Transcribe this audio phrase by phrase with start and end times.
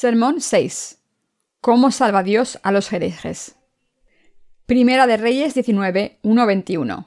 [0.00, 1.00] Sermón 6.
[1.60, 3.56] ¿Cómo salva Dios a los herejes?
[4.64, 7.06] Primera de Reyes 19, 1-21.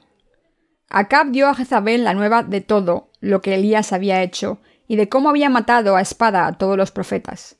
[0.90, 5.08] Acab dio a Jezabel la nueva de todo lo que Elías había hecho y de
[5.08, 7.56] cómo había matado a espada a todos los profetas.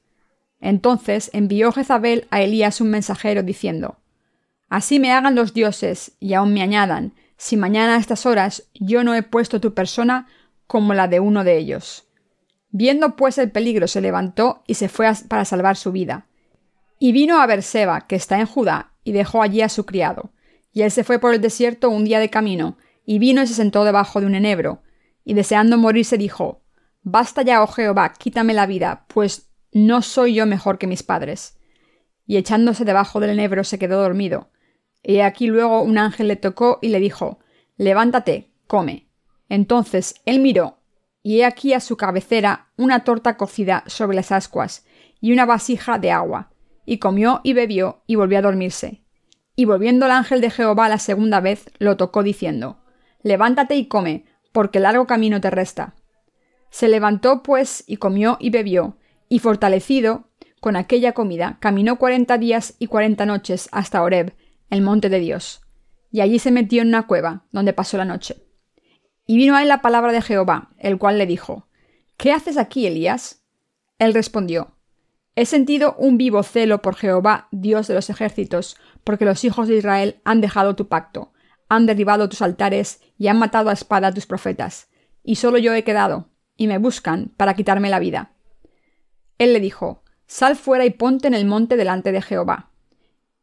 [0.60, 3.96] Entonces envió Jezabel a Elías un mensajero diciendo,
[4.68, 9.02] Así me hagan los dioses y aún me añadan, si mañana a estas horas yo
[9.02, 10.26] no he puesto tu persona
[10.66, 12.06] como la de uno de ellos.
[12.72, 16.26] Viendo pues el peligro, se levantó y se fue para salvar su vida.
[16.98, 20.32] Y vino a Berseba, que está en Judá, y dejó allí a su criado.
[20.72, 23.54] Y él se fue por el desierto un día de camino, y vino y se
[23.54, 24.82] sentó debajo de un enebro,
[25.22, 26.62] y deseando morirse dijo,
[27.02, 31.58] Basta ya, oh Jehová, quítame la vida, pues no soy yo mejor que mis padres.
[32.26, 34.50] Y echándose debajo del enebro se quedó dormido.
[35.02, 37.38] Y aquí luego un ángel le tocó y le dijo,
[37.76, 39.08] Levántate, come.
[39.48, 40.78] Entonces él miró
[41.22, 44.84] y he aquí a su cabecera una torta cocida sobre las ascuas
[45.20, 46.50] y una vasija de agua,
[46.84, 49.04] y comió y bebió y volvió a dormirse.
[49.54, 52.82] Y volviendo el ángel de Jehová la segunda vez, lo tocó diciendo,
[53.22, 55.94] Levántate y come, porque largo camino te resta.
[56.70, 58.96] Se levantó pues y comió y bebió,
[59.28, 60.28] y fortalecido
[60.60, 64.34] con aquella comida, caminó cuarenta días y cuarenta noches hasta Horeb,
[64.70, 65.60] el monte de Dios,
[66.10, 68.41] y allí se metió en una cueva, donde pasó la noche.
[69.26, 71.68] Y vino a él la palabra de Jehová, el cual le dijo,
[72.16, 73.42] ¿Qué haces aquí, Elías?
[73.98, 74.76] Él respondió,
[75.34, 79.76] He sentido un vivo celo por Jehová, Dios de los ejércitos, porque los hijos de
[79.76, 81.32] Israel han dejado tu pacto,
[81.68, 84.90] han derribado tus altares y han matado a espada a tus profetas,
[85.24, 88.32] y solo yo he quedado, y me buscan para quitarme la vida.
[89.38, 92.70] Él le dijo, Sal fuera y ponte en el monte delante de Jehová.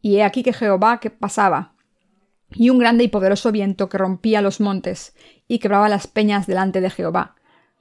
[0.02, 1.75] Y he aquí que Jehová que pasaba,
[2.52, 5.15] y un grande y poderoso viento que rompía los montes
[5.48, 7.36] y quebraba las peñas delante de Jehová.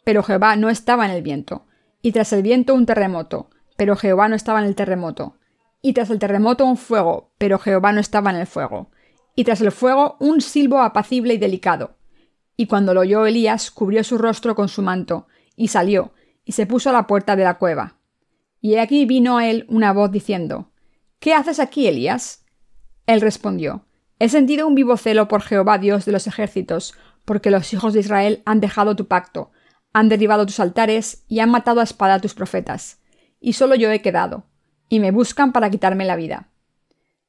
[0.04, 1.66] Pero Jehová no estaba en el viento.
[2.02, 5.36] Y tras el viento un terremoto, pero Jehová no estaba en el terremoto.
[5.82, 8.90] Y tras el terremoto un fuego, pero Jehová no estaba en el fuego.
[9.34, 11.96] Y tras el fuego un silbo apacible y delicado.
[12.56, 16.12] Y cuando lo oyó Elías, cubrió su rostro con su manto, y salió,
[16.44, 17.98] y se puso a la puerta de la cueva.
[18.60, 20.72] Y aquí vino a él una voz diciendo,
[21.20, 22.44] ¿Qué haces aquí, Elías?
[23.06, 23.86] Él respondió,
[24.18, 28.00] He sentido un vivo celo por Jehová Dios de los ejércitos, porque los hijos de
[28.00, 29.52] Israel han dejado tu pacto,
[29.92, 33.00] han derribado tus altares y han matado a espada a tus profetas,
[33.40, 34.44] y solo yo he quedado,
[34.88, 36.48] y me buscan para quitarme la vida.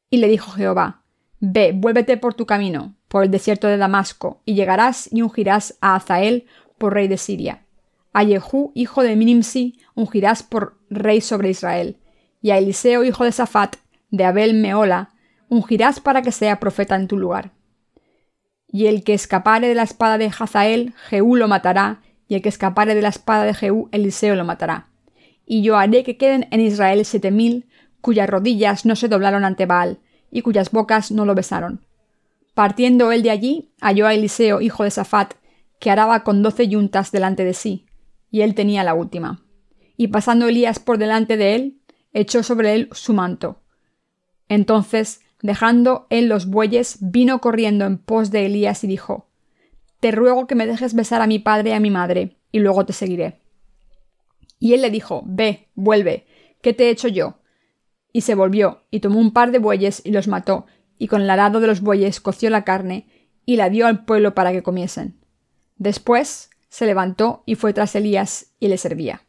[0.09, 1.03] Y le dijo Jehová,
[1.39, 5.95] Ve, vuélvete por tu camino, por el desierto de Damasco, y llegarás y ungirás a
[5.95, 7.65] Azael por rey de Siria.
[8.11, 11.97] A Jehú, hijo de Minimsi, ungirás por rey sobre Israel,
[12.41, 13.77] y a Eliseo, hijo de Safat,
[14.09, 15.11] de Abel Meola,
[15.49, 17.51] ungirás para que sea profeta en tu lugar.
[18.67, 22.49] Y el que escapare de la espada de Hazael, Jehú lo matará, y el que
[22.49, 24.89] escapare de la espada de Jehú, Eliseo lo matará.
[25.45, 27.67] Y yo haré que queden en Israel siete mil,
[28.01, 29.99] cuyas rodillas no se doblaron ante Baal,
[30.31, 31.85] y cuyas bocas no lo besaron.
[32.53, 35.33] Partiendo él de allí, halló a Eliseo, hijo de Safat,
[35.79, 37.87] que araba con doce yuntas delante de sí,
[38.29, 39.43] y él tenía la última.
[39.97, 41.81] Y pasando Elías por delante de él,
[42.13, 43.61] echó sobre él su manto.
[44.47, 49.27] Entonces Dejando él los bueyes, vino corriendo en pos de Elías y dijo
[49.99, 52.85] Te ruego que me dejes besar a mi padre y a mi madre, y luego
[52.85, 53.39] te seguiré.
[54.59, 56.25] Y él le dijo Ve, vuelve,
[56.61, 57.39] ¿qué te he hecho yo?
[58.11, 60.65] Y se volvió, y tomó un par de bueyes y los mató,
[60.97, 63.07] y con el arado de los bueyes coció la carne,
[63.45, 65.19] y la dio al pueblo para que comiesen.
[65.77, 69.23] Después se levantó y fue tras Elías y le servía.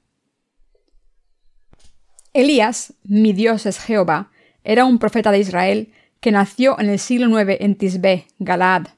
[2.33, 4.31] Elías, mi Dios es Jehová,
[4.63, 8.89] era un profeta de Israel que nació en el siglo IX en Tisbe, Galaad.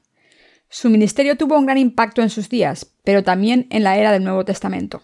[0.69, 4.23] Su ministerio tuvo un gran impacto en sus días, pero también en la era del
[4.23, 5.01] Nuevo Testamento.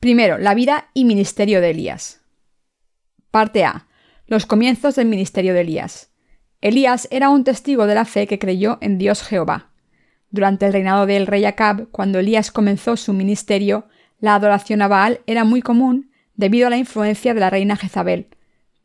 [0.00, 2.22] Primero, la vida y ministerio de Elías.
[3.30, 3.86] Parte A.
[4.26, 6.10] Los comienzos del ministerio de Elías.
[6.60, 9.70] Elías era un testigo de la fe que creyó en Dios Jehová.
[10.30, 13.86] Durante el reinado del rey Acab, cuando Elías comenzó su ministerio,
[14.18, 18.28] la adoración a Baal era muy común debido a la influencia de la reina Jezabel.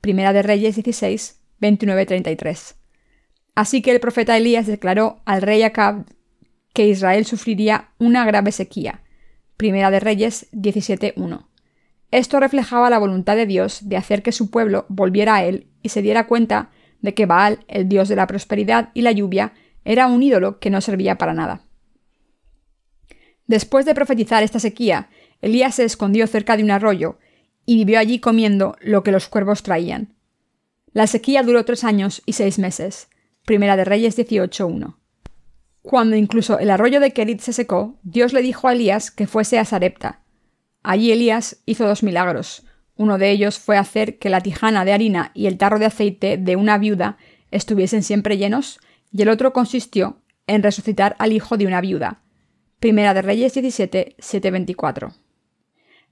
[0.01, 2.75] Primera de Reyes 16, 29-33.
[3.55, 6.05] Así que el profeta Elías declaró al rey Acab
[6.73, 9.01] que Israel sufriría una grave sequía.
[9.57, 11.47] Primera de Reyes 17.1.
[12.11, 15.89] Esto reflejaba la voluntad de Dios de hacer que su pueblo volviera a él y
[15.89, 16.69] se diera cuenta
[17.01, 19.53] de que Baal, el dios de la prosperidad y la lluvia,
[19.83, 21.61] era un ídolo que no servía para nada.
[23.47, 25.09] Después de profetizar esta sequía,
[25.41, 27.17] Elías se escondió cerca de un arroyo
[27.65, 30.16] y vivió allí comiendo lo que los cuervos traían.
[30.97, 33.07] La sequía duró tres años y seis meses.
[33.45, 34.95] Primera de Reyes 18.1.
[35.83, 39.59] Cuando incluso el arroyo de Kerit se secó, Dios le dijo a Elías que fuese
[39.59, 40.23] a Sarepta.
[40.81, 42.65] Allí Elías hizo dos milagros.
[42.95, 46.35] Uno de ellos fue hacer que la tijana de harina y el tarro de aceite
[46.35, 47.19] de una viuda
[47.51, 48.79] estuviesen siempre llenos,
[49.11, 52.23] y el otro consistió en resucitar al hijo de una viuda.
[52.79, 55.13] Primera de Reyes 17, 724.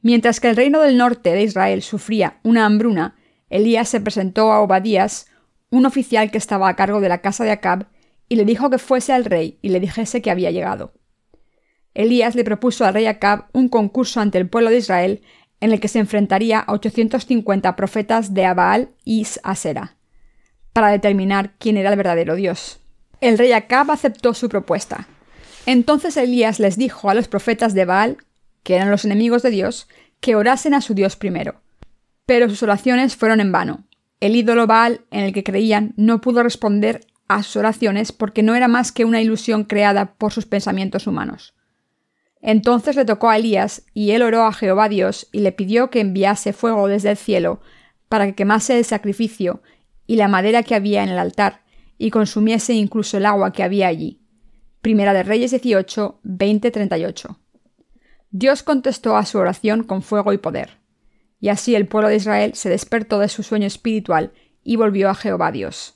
[0.03, 3.15] Mientras que el reino del norte de Israel sufría una hambruna,
[3.49, 5.27] Elías se presentó a Obadías,
[5.69, 7.87] un oficial que estaba a cargo de la casa de Acab,
[8.27, 10.93] y le dijo que fuese al rey y le dijese que había llegado.
[11.93, 15.21] Elías le propuso al rey Acab un concurso ante el pueblo de Israel
[15.61, 19.95] en el que se enfrentaría a 850 profetas de Abaal y Asera,
[20.73, 22.79] para determinar quién era el verdadero Dios.
[23.21, 25.07] El rey Acab aceptó su propuesta.
[25.65, 28.17] Entonces Elías les dijo a los profetas de Baal,
[28.63, 29.87] que eran los enemigos de Dios,
[30.19, 31.61] que orasen a su Dios primero.
[32.25, 33.85] Pero sus oraciones fueron en vano.
[34.19, 38.55] El ídolo Baal en el que creían no pudo responder a sus oraciones porque no
[38.55, 41.55] era más que una ilusión creada por sus pensamientos humanos.
[42.41, 45.99] Entonces le tocó a Elías, y él oró a Jehová Dios, y le pidió que
[45.99, 47.59] enviase fuego desde el cielo,
[48.07, 49.63] para que quemase el sacrificio
[50.05, 51.63] y la madera que había en el altar,
[51.97, 54.21] y consumiese incluso el agua que había allí.
[54.81, 57.39] Primera de Reyes 18, 20, 38.
[58.29, 60.84] Dios contestó a su oración con fuego y poder.
[61.39, 64.31] Y así el pueblo de Israel se despertó de su sueño espiritual
[64.63, 65.95] y volvió a Jehová Dios.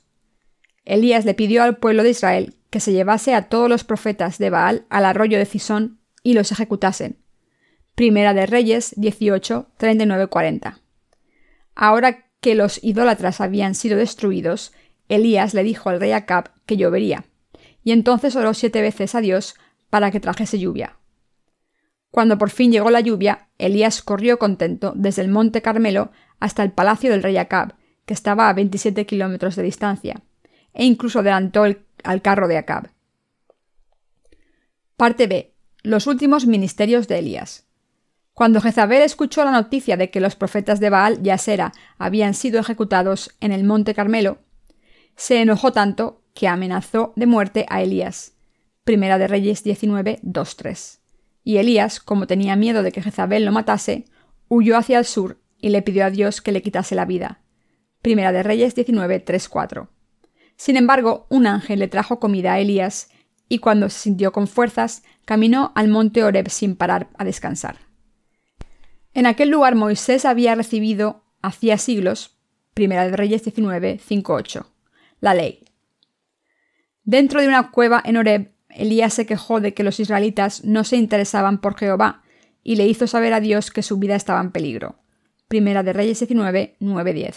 [0.84, 4.50] Elías le pidió al pueblo de Israel que se llevase a todos los profetas de
[4.50, 7.18] Baal al arroyo de Cisón y los ejecutasen.
[7.94, 10.80] Primera de Reyes 18, 39, 40.
[11.74, 14.72] Ahora que los idólatras habían sido destruidos,
[15.08, 17.24] Elías le dijo al rey Acab que llovería,
[17.82, 19.56] y entonces oró siete veces a Dios
[19.90, 20.99] para que trajese lluvia.
[22.10, 26.10] Cuando por fin llegó la lluvia, Elías corrió contento desde el monte Carmelo
[26.40, 27.74] hasta el palacio del rey Acab,
[28.04, 30.22] que estaba a 27 kilómetros de distancia,
[30.74, 31.64] e incluso adelantó
[32.02, 32.90] al carro de Acab.
[34.96, 35.54] Parte B.
[35.82, 37.66] Los últimos ministerios de Elías.
[38.34, 42.60] Cuando Jezabel escuchó la noticia de que los profetas de Baal y Asera habían sido
[42.60, 44.38] ejecutados en el monte Carmelo,
[45.16, 48.34] se enojó tanto que amenazó de muerte a Elías.
[48.84, 50.99] Primera de Reyes 19, 2, 3.
[51.42, 54.04] Y Elías, como tenía miedo de que Jezabel lo matase,
[54.48, 57.42] huyó hacia el sur y le pidió a Dios que le quitase la vida.
[58.02, 59.88] Primera de Reyes 19, 3, 4.
[60.56, 63.10] Sin embargo, un ángel le trajo comida a Elías
[63.48, 67.78] y cuando se sintió con fuerzas, caminó al monte Oreb sin parar a descansar.
[69.12, 72.38] En aquel lugar Moisés había recibido, hacía siglos,
[72.74, 74.42] Primera de Reyes 19, 5,
[75.20, 75.64] la ley.
[77.02, 80.96] Dentro de una cueva en Oreb, Elías se quejó de que los israelitas no se
[80.96, 82.22] interesaban por Jehová
[82.62, 84.96] y le hizo saber a Dios que su vida estaba en peligro.
[85.48, 87.34] Primera de Reyes 19, 9,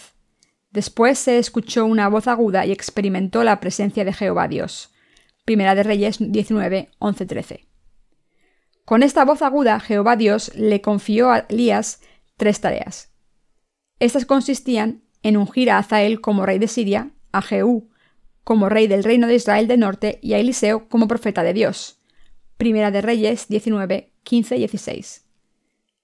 [0.70, 4.92] Después se escuchó una voz aguda y experimentó la presencia de Jehová Dios.
[5.44, 7.68] Primera de Reyes 19, 11, 13.
[8.84, 12.00] Con esta voz aguda, Jehová Dios le confió a Elías
[12.36, 13.12] tres tareas.
[13.98, 17.90] Estas consistían en ungir a Azael como rey de Siria, a Jehú
[18.44, 21.98] como rey del reino de Israel del norte y a Eliseo como profeta de Dios.
[22.56, 25.24] Primera de Reyes 19, 15 y 16.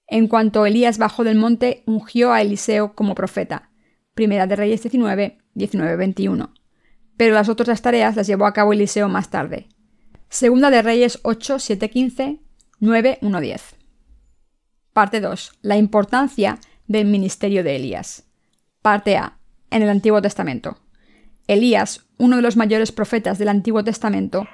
[0.07, 3.71] En cuanto Elías bajó del monte, ungió a Eliseo como profeta.
[4.13, 6.53] Primera de Reyes 19, 19, 21.
[7.15, 9.69] Pero las otras tareas las llevó a cabo Eliseo más tarde.
[10.27, 12.39] Segunda de Reyes 8, 7, 15,
[12.79, 13.75] 9, 1, 10.
[14.93, 15.59] Parte 2.
[15.61, 18.25] La importancia del ministerio de Elías.
[18.81, 19.37] Parte A.
[19.69, 20.77] En el Antiguo Testamento.
[21.47, 24.47] Elías, uno de los mayores profetas del Antiguo Testamento,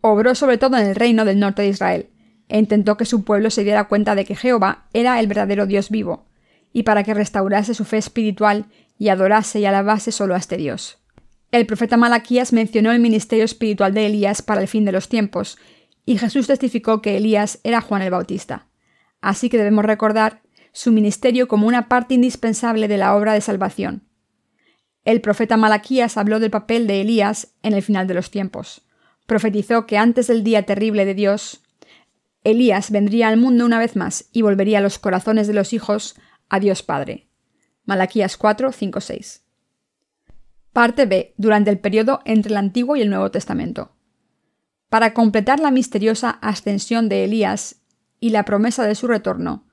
[0.00, 2.10] obró sobre todo en el reino del norte de Israel,
[2.48, 5.90] e intentó que su pueblo se diera cuenta de que Jehová era el verdadero Dios
[5.90, 6.26] vivo,
[6.72, 8.66] y para que restaurase su fe espiritual
[8.98, 10.98] y adorase y alabase solo a este Dios.
[11.50, 15.58] El profeta Malaquías mencionó el ministerio espiritual de Elías para el fin de los tiempos,
[16.04, 18.68] y Jesús testificó que Elías era Juan el Bautista.
[19.20, 20.42] Así que debemos recordar
[20.72, 24.08] su ministerio como una parte indispensable de la obra de salvación.
[25.04, 28.82] El profeta Malaquías habló del papel de Elías en el final de los tiempos.
[29.26, 31.62] Profetizó que antes del día terrible de Dios,
[32.44, 36.16] Elías vendría al mundo una vez más y volvería los corazones de los hijos
[36.48, 37.28] a Dios Padre.
[37.84, 39.44] Malaquías 4, 5, 6.
[40.72, 41.34] Parte B.
[41.36, 43.92] Durante el periodo entre el Antiguo y el Nuevo Testamento.
[44.88, 47.82] Para completar la misteriosa ascensión de Elías
[48.20, 49.66] y la promesa de su retorno,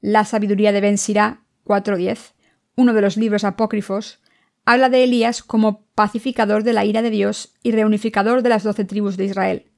[0.00, 2.32] la sabiduría de Ben Sirá 4.10,
[2.76, 4.20] uno de los libros apócrifos,
[4.64, 8.84] habla de Elías como pacificador de la ira de Dios y reunificador de las doce
[8.84, 9.70] tribus de Israel.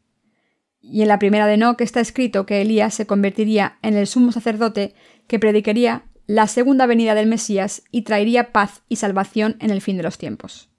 [0.81, 4.31] Y en la primera de que está escrito que Elías se convertiría en el sumo
[4.31, 4.95] sacerdote
[5.26, 9.97] que predicaría la segunda venida del Mesías y traería paz y salvación en el fin
[9.97, 10.71] de los tiempos.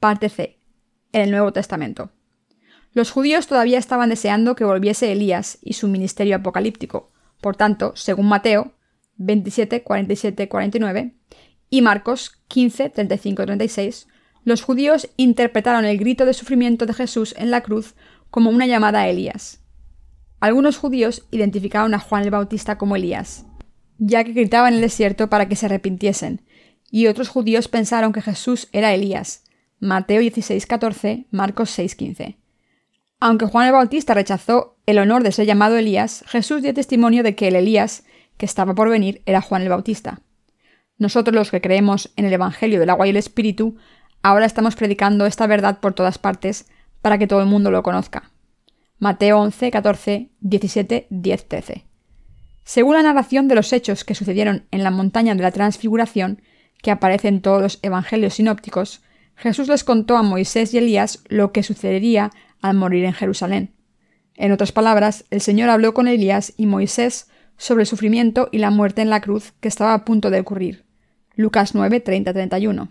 [0.00, 0.58] Parte C.
[1.12, 2.12] En el Nuevo Testamento.
[2.92, 7.12] Los judíos todavía estaban deseando que volviese Elías y su ministerio apocalíptico.
[7.40, 8.72] Por tanto, según Mateo,
[9.16, 11.14] 27, 47, 49
[11.70, 14.08] y Marcos 15, 35, 36,
[14.44, 17.94] los judíos interpretaron el grito de sufrimiento de Jesús en la cruz
[18.30, 19.60] como una llamada a Elías.
[20.40, 23.44] Algunos judíos identificaron a Juan el Bautista como Elías,
[23.98, 26.42] ya que gritaba en el desierto para que se arrepintiesen,
[26.90, 29.44] y otros judíos pensaron que Jesús era Elías.
[29.80, 32.38] Mateo 16:14, Marcos 6:15.
[33.20, 37.34] Aunque Juan el Bautista rechazó el honor de ser llamado Elías, Jesús dio testimonio de
[37.34, 38.04] que el Elías
[38.36, 40.22] que estaba por venir era Juan el Bautista.
[40.98, 43.76] Nosotros los que creemos en el Evangelio del agua y el Espíritu,
[44.22, 46.66] ahora estamos predicando esta verdad por todas partes
[47.02, 48.32] para que todo el mundo lo conozca.
[48.98, 51.84] Mateo 11, 14, 17, 10, 13.
[52.64, 56.42] Según la narración de los hechos que sucedieron en la montaña de la transfiguración,
[56.82, 59.02] que aparece en todos los evangelios sinópticos,
[59.36, 63.72] Jesús les contó a Moisés y Elías lo que sucedería al morir en Jerusalén.
[64.34, 68.70] En otras palabras, el Señor habló con Elías y Moisés sobre el sufrimiento y la
[68.70, 70.87] muerte en la cruz que estaba a punto de ocurrir.
[71.38, 72.88] Lucas 9, 30, 31.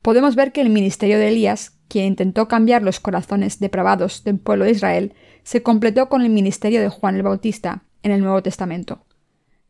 [0.00, 4.64] Podemos ver que el ministerio de Elías, quien intentó cambiar los corazones depravados del pueblo
[4.64, 9.04] de Israel, se completó con el ministerio de Juan el Bautista en el Nuevo Testamento.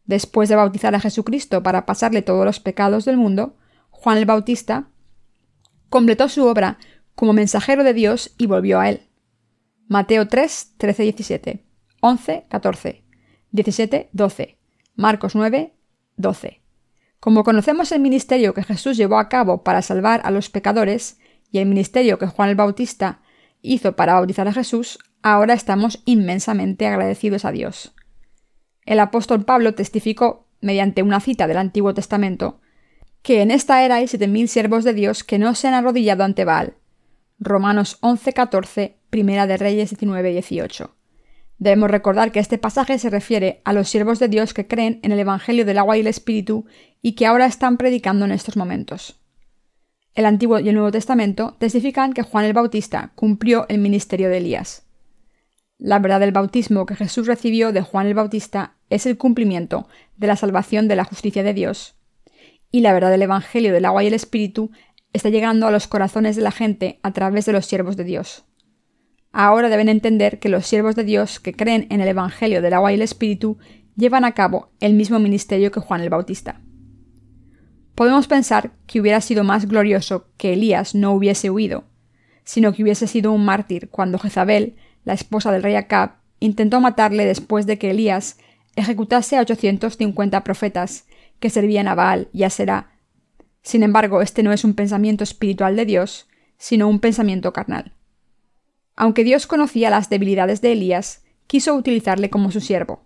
[0.04, 3.56] Después de bautizar a Jesucristo para pasarle todos los pecados del mundo,
[3.88, 4.90] Juan el Bautista
[5.88, 6.76] completó su obra
[7.14, 9.08] como mensajero de Dios y volvió a él.
[9.88, 11.64] Mateo 3, 13, 17,
[12.02, 13.02] 11, 14,
[13.50, 14.58] 17, 12,
[14.94, 15.72] Marcos 9,
[16.18, 16.61] 12.
[17.22, 21.20] Como conocemos el ministerio que Jesús llevó a cabo para salvar a los pecadores
[21.52, 23.20] y el ministerio que Juan el Bautista
[23.60, 27.94] hizo para bautizar a Jesús, ahora estamos inmensamente agradecidos a Dios.
[28.84, 32.60] El apóstol Pablo testificó, mediante una cita del Antiguo Testamento,
[33.22, 36.24] que en esta era hay siete mil siervos de Dios que no se han arrodillado
[36.24, 36.74] ante Baal.
[37.38, 40.90] Romanos 11-14, Primera de Reyes 19-18.
[41.58, 45.12] Debemos recordar que este pasaje se refiere a los siervos de Dios que creen en
[45.12, 46.66] el Evangelio del agua y el Espíritu
[47.02, 49.18] y que ahora están predicando en estos momentos.
[50.14, 54.38] El Antiguo y el Nuevo Testamento testifican que Juan el Bautista cumplió el ministerio de
[54.38, 54.86] Elías.
[55.78, 60.28] La verdad del bautismo que Jesús recibió de Juan el Bautista es el cumplimiento de
[60.28, 61.96] la salvación de la justicia de Dios,
[62.70, 64.70] y la verdad del Evangelio del agua y el Espíritu
[65.12, 68.44] está llegando a los corazones de la gente a través de los siervos de Dios.
[69.32, 72.92] Ahora deben entender que los siervos de Dios que creen en el Evangelio del agua
[72.92, 73.58] y el Espíritu
[73.96, 76.60] llevan a cabo el mismo ministerio que Juan el Bautista.
[77.94, 81.84] Podemos pensar que hubiera sido más glorioso que Elías no hubiese huido,
[82.44, 87.26] sino que hubiese sido un mártir cuando Jezabel, la esposa del rey Acab, intentó matarle
[87.26, 88.38] después de que Elías
[88.76, 91.06] ejecutase a 850 profetas
[91.38, 92.92] que servían a Baal y a Será.
[93.62, 97.92] Sin embargo, este no es un pensamiento espiritual de Dios, sino un pensamiento carnal.
[98.96, 103.04] Aunque Dios conocía las debilidades de Elías, quiso utilizarle como su siervo.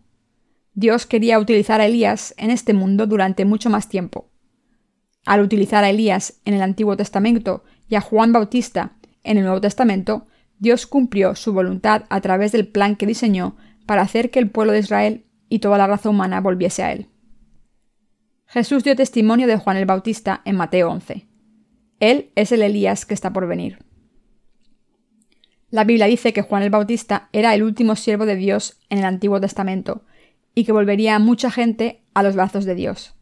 [0.75, 4.31] Dios quería utilizar a Elías en este mundo durante mucho más tiempo.
[5.27, 8.93] Al utilizar a Elías en el Antiguo Testamento y a Juan Bautista
[9.25, 10.27] en el Nuevo Testamento,
[10.61, 13.57] Dios cumplió su voluntad a través del plan que diseñó
[13.87, 17.09] para hacer que el pueblo de Israel y toda la raza humana volviese a él.
[18.47, 21.27] Jesús dio testimonio de Juan el Bautista en Mateo 11.
[21.99, 23.79] Él es el Elías que está por venir.
[25.71, 29.05] La Biblia dice que Juan el Bautista era el último siervo de Dios en el
[29.05, 30.05] Antiguo Testamento
[30.55, 33.16] y que volvería mucha gente a los brazos de Dios.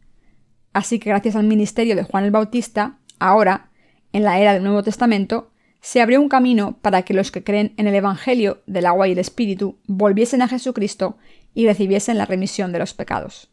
[0.74, 3.70] Así que gracias al ministerio de Juan el Bautista, ahora,
[4.12, 7.74] en la era del Nuevo Testamento, se abrió un camino para que los que creen
[7.76, 11.16] en el Evangelio del agua y el Espíritu volviesen a Jesucristo
[11.54, 13.50] y recibiesen la remisión de los pecados.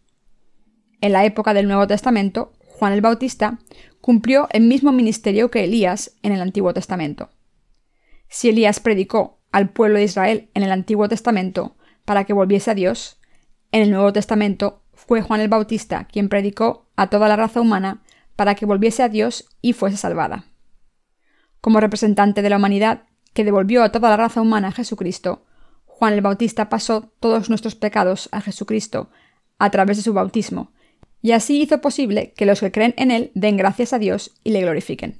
[1.00, 3.60] En la época del Nuevo Testamento, Juan el Bautista
[4.02, 7.30] cumplió el mismo ministerio que Elías en el Antiguo Testamento.
[8.30, 12.76] Si Elías predicó al pueblo de Israel en el Antiguo Testamento para que volviese a
[12.76, 13.20] Dios,
[13.72, 14.82] en el Nuevo Testamento
[15.12, 18.02] fue Juan el Bautista quien predicó a toda la raza humana
[18.38, 20.46] para que volviese a Dios y fuese salvada.
[21.60, 23.04] Como representante de la humanidad
[23.34, 25.44] que devolvió a toda la raza humana a Jesucristo,
[25.86, 29.10] Juan el Bautista pasó todos nuestros pecados a Jesucristo
[29.60, 30.72] a través de su bautismo,
[31.22, 34.52] y así hizo posible que los que creen en él den gracias a Dios y
[34.52, 35.18] le glorifiquen.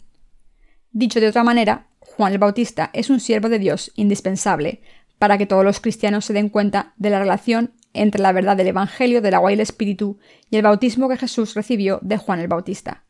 [0.92, 4.84] Dicho de otra manera, Juan el Bautista es un siervo de Dios indispensable
[5.20, 8.68] para que todos los cristianos se den cuenta de la relación entre la verdad del
[8.68, 10.20] Evangelio del agua y el Espíritu
[10.50, 13.04] y el bautismo que Jesús recibió de Juan el Bautista.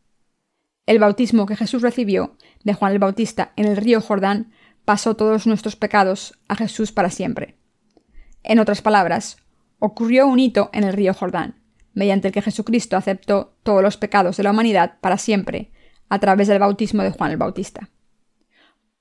[0.85, 4.51] El bautismo que Jesús recibió de Juan el Bautista en el río Jordán
[4.85, 7.57] pasó todos nuestros pecados a Jesús para siempre.
[8.43, 9.37] En otras palabras,
[9.79, 11.61] ocurrió un hito en el río Jordán,
[11.93, 15.71] mediante el que Jesucristo aceptó todos los pecados de la humanidad para siempre,
[16.09, 17.89] a través del bautismo de Juan el Bautista.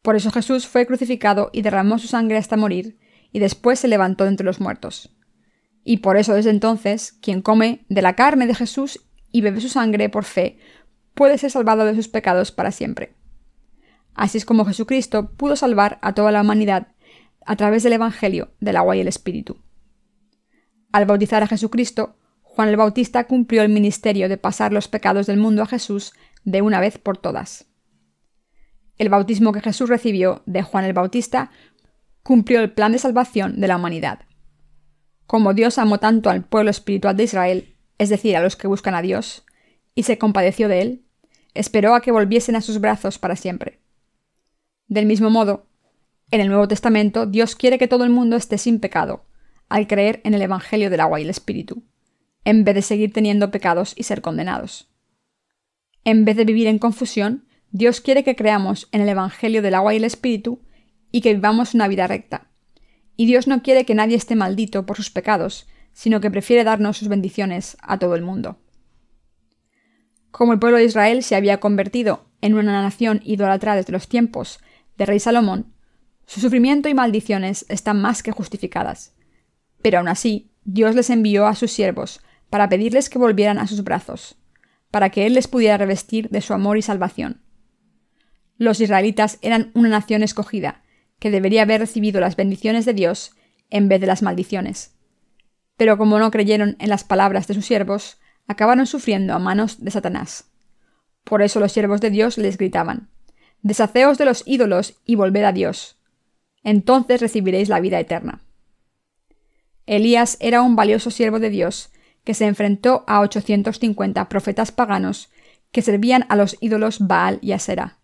[0.03, 2.99] Por eso Jesús fue crucificado y derramó su sangre hasta morir,
[3.33, 5.15] y después se levantó entre los muertos.
[5.85, 9.01] Y por eso desde entonces, quien come de la carne de Jesús
[9.33, 10.59] y bebe su sangre por fe,
[11.15, 13.15] puede ser salvado de sus pecados para siempre.
[14.15, 16.89] Así es como Jesucristo pudo salvar a toda la humanidad
[17.47, 19.59] a través del Evangelio del agua y el Espíritu.
[20.93, 25.39] Al bautizar a Jesucristo, Juan el Bautista cumplió el ministerio de pasar los pecados del
[25.39, 26.13] mundo a Jesús
[26.45, 27.67] de una vez por todas.
[28.99, 31.51] El bautismo que Jesús recibió de Juan el Bautista
[32.23, 34.21] cumplió el plan de salvación de la humanidad.
[35.31, 38.97] Como Dios amó tanto al pueblo espiritual de Israel, es decir, a los que buscan
[38.97, 39.45] a Dios,
[39.95, 41.05] y se compadeció de él,
[41.55, 43.79] esperó a que volviesen a sus brazos para siempre.
[44.89, 45.69] Del mismo modo,
[46.33, 49.25] en el Nuevo Testamento Dios quiere que todo el mundo esté sin pecado,
[49.69, 51.85] al creer en el Evangelio del agua y el Espíritu,
[52.45, 54.91] en vez de seguir teniendo pecados y ser condenados.
[56.03, 59.95] En vez de vivir en confusión, Dios quiere que creamos en el Evangelio del agua
[59.95, 60.65] y el Espíritu
[61.13, 62.50] y que vivamos una vida recta.
[63.21, 66.97] Y Dios no quiere que nadie esté maldito por sus pecados, sino que prefiere darnos
[66.97, 68.57] sus bendiciones a todo el mundo.
[70.31, 74.61] Como el pueblo de Israel se había convertido en una nación idólatra desde los tiempos
[74.97, 75.75] de rey Salomón,
[76.25, 79.15] su sufrimiento y maldiciones están más que justificadas.
[79.83, 83.85] Pero aún así, Dios les envió a sus siervos para pedirles que volvieran a sus
[83.85, 84.37] brazos,
[84.91, 87.43] para que Él les pudiera revestir de su amor y salvación.
[88.57, 90.85] Los israelitas eran una nación escogida,
[91.21, 93.37] que debería haber recibido las bendiciones de Dios
[93.71, 94.97] en vez de las maldiciones.
[95.77, 99.93] Pero como no creyeron en las palabras de sus siervos, acabaron sufriendo a manos de
[99.93, 100.51] Satanás.
[101.23, 103.09] Por eso los siervos de Dios les gritaban
[103.63, 105.97] Deshaceos de los ídolos y volved a Dios.
[106.63, 108.41] Entonces recibiréis la vida eterna.
[109.87, 111.91] Elías era un valioso siervo de Dios,
[112.25, 115.31] que se enfrentó a 850 profetas paganos
[115.73, 117.99] que servían a los ídolos Baal y Asera,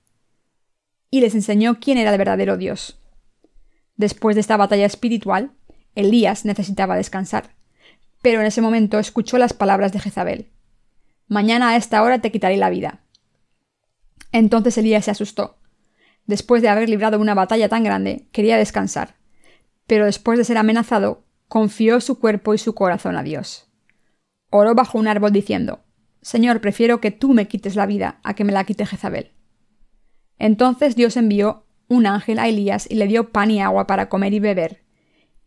[1.10, 2.98] y les enseñó quién era el verdadero Dios.
[3.96, 5.52] Después de esta batalla espiritual,
[5.94, 7.54] Elías necesitaba descansar,
[8.22, 10.50] pero en ese momento escuchó las palabras de Jezabel.
[11.28, 13.00] Mañana a esta hora te quitaré la vida.
[14.32, 15.58] Entonces Elías se asustó.
[16.26, 19.16] Después de haber librado una batalla tan grande, quería descansar,
[19.86, 23.68] pero después de ser amenazado, confió su cuerpo y su corazón a Dios.
[24.50, 25.84] Oró bajo un árbol diciendo,
[26.20, 29.32] Señor, prefiero que tú me quites la vida a que me la quite Jezabel.
[30.38, 34.32] Entonces Dios envió un ángel a Elías y le dio pan y agua para comer
[34.34, 34.84] y beber.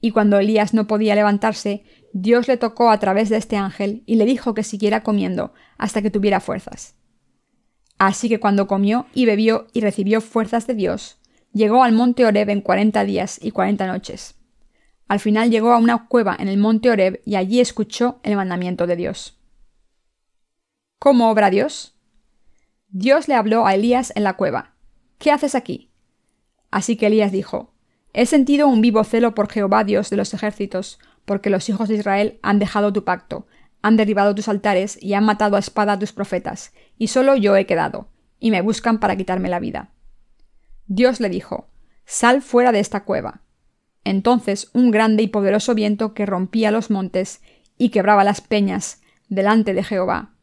[0.02, 4.16] Y cuando Elías no podía levantarse, Dios le tocó a través de este ángel y
[4.16, 6.96] le dijo que siguiera comiendo hasta que tuviera fuerzas.
[7.98, 11.20] Así que cuando comió y bebió y recibió fuerzas de Dios,
[11.52, 14.36] llegó al monte Oreb en cuarenta días y cuarenta noches.
[15.10, 18.88] Al final llegó a una cueva en el monte Oreb y allí escuchó el mandamiento
[18.88, 19.38] de Dios.
[20.98, 21.96] ¿Cómo obra Dios?
[22.88, 24.76] Dios le habló a Elías en la cueva.
[25.18, 25.89] ¿Qué haces aquí?
[26.72, 27.74] Así que Elías dijo,
[28.14, 31.96] He sentido un vivo celo por Jehová Dios de los ejércitos, porque los hijos de
[31.96, 33.48] Israel han dejado tu pacto,
[33.82, 37.56] han derribado tus altares y han matado a espada a tus profetas, y solo yo
[37.56, 39.92] he quedado, y me buscan para quitarme la vida.
[40.88, 41.70] Dios le dijo,
[42.06, 43.44] Sal fuera de esta cueva.
[44.04, 47.42] Entonces un grande y poderoso viento que rompía los montes
[47.78, 50.34] y quebraba las peñas delante de Jehová.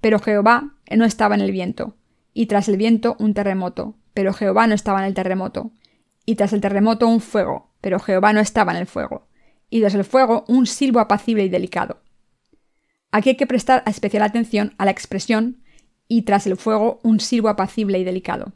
[0.00, 1.96] Pero Jehová no estaba en el viento,
[2.34, 5.70] y tras el viento un terremoto, pero Jehová no estaba en el terremoto,
[6.26, 9.28] y tras el terremoto un fuego, pero Jehová no estaba en el fuego,
[9.70, 12.02] y tras el fuego un silbo apacible y delicado.
[13.12, 15.62] Aquí hay que prestar especial atención a la expresión
[16.08, 18.54] y tras el fuego un silbo apacible y delicado.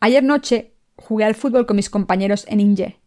[0.00, 2.98] Ayer noche jugué al fútbol con mis compañeros en Inge.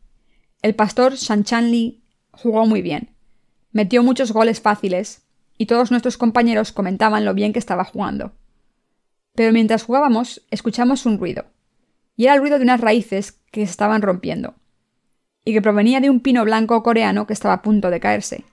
[0.61, 3.17] El pastor Shanchan Li jugó muy bien.
[3.73, 8.31] Metió muchos goles fáciles y todos nuestros compañeros comentaban lo bien que estaba jugando.
[9.37, 11.45] Pero mientras jugábamos escuchamos un ruido,
[12.15, 14.55] y era el ruido de unas raíces que se estaban rompiendo,
[15.45, 18.45] y que provenía de un pino blanco coreano que estaba a punto de caerse.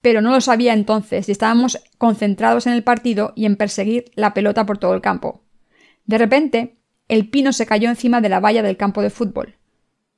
[0.00, 4.32] Pero no lo sabía entonces y estábamos concentrados en el partido y en perseguir la
[4.32, 5.44] pelota por todo el campo.
[6.06, 9.56] De repente, el pino se cayó encima de la valla del campo de fútbol.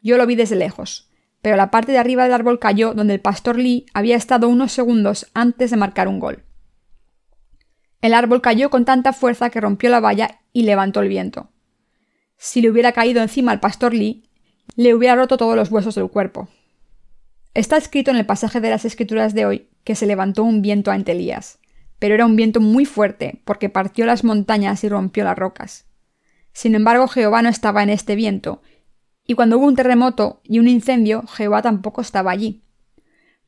[0.00, 1.10] Yo lo vi desde lejos,
[1.42, 4.70] pero la parte de arriba del árbol cayó donde el pastor Lee había estado unos
[4.70, 6.44] segundos antes de marcar un gol.
[8.00, 11.50] El árbol cayó con tanta fuerza que rompió la valla y levantó el viento.
[12.36, 14.24] Si le hubiera caído encima al pastor Lee,
[14.74, 16.48] le hubiera roto todos los huesos del cuerpo.
[17.52, 20.90] Está escrito en el pasaje de las Escrituras de hoy que se levantó un viento
[20.90, 21.58] ante Elías,
[21.98, 25.86] pero era un viento muy fuerte, porque partió las montañas y rompió las rocas.
[26.52, 28.62] Sin embargo, Jehová no estaba en este viento,
[29.26, 32.62] y cuando hubo un terremoto y un incendio, Jehová tampoco estaba allí.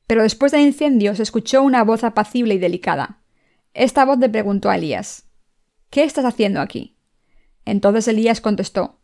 [0.06, 3.21] Pero después del incendio se escuchó una voz apacible y delicada,
[3.74, 5.24] esta voz le preguntó a Elías,
[5.90, 6.96] ¿Qué estás haciendo aquí?
[7.64, 8.98] Entonces Elías contestó,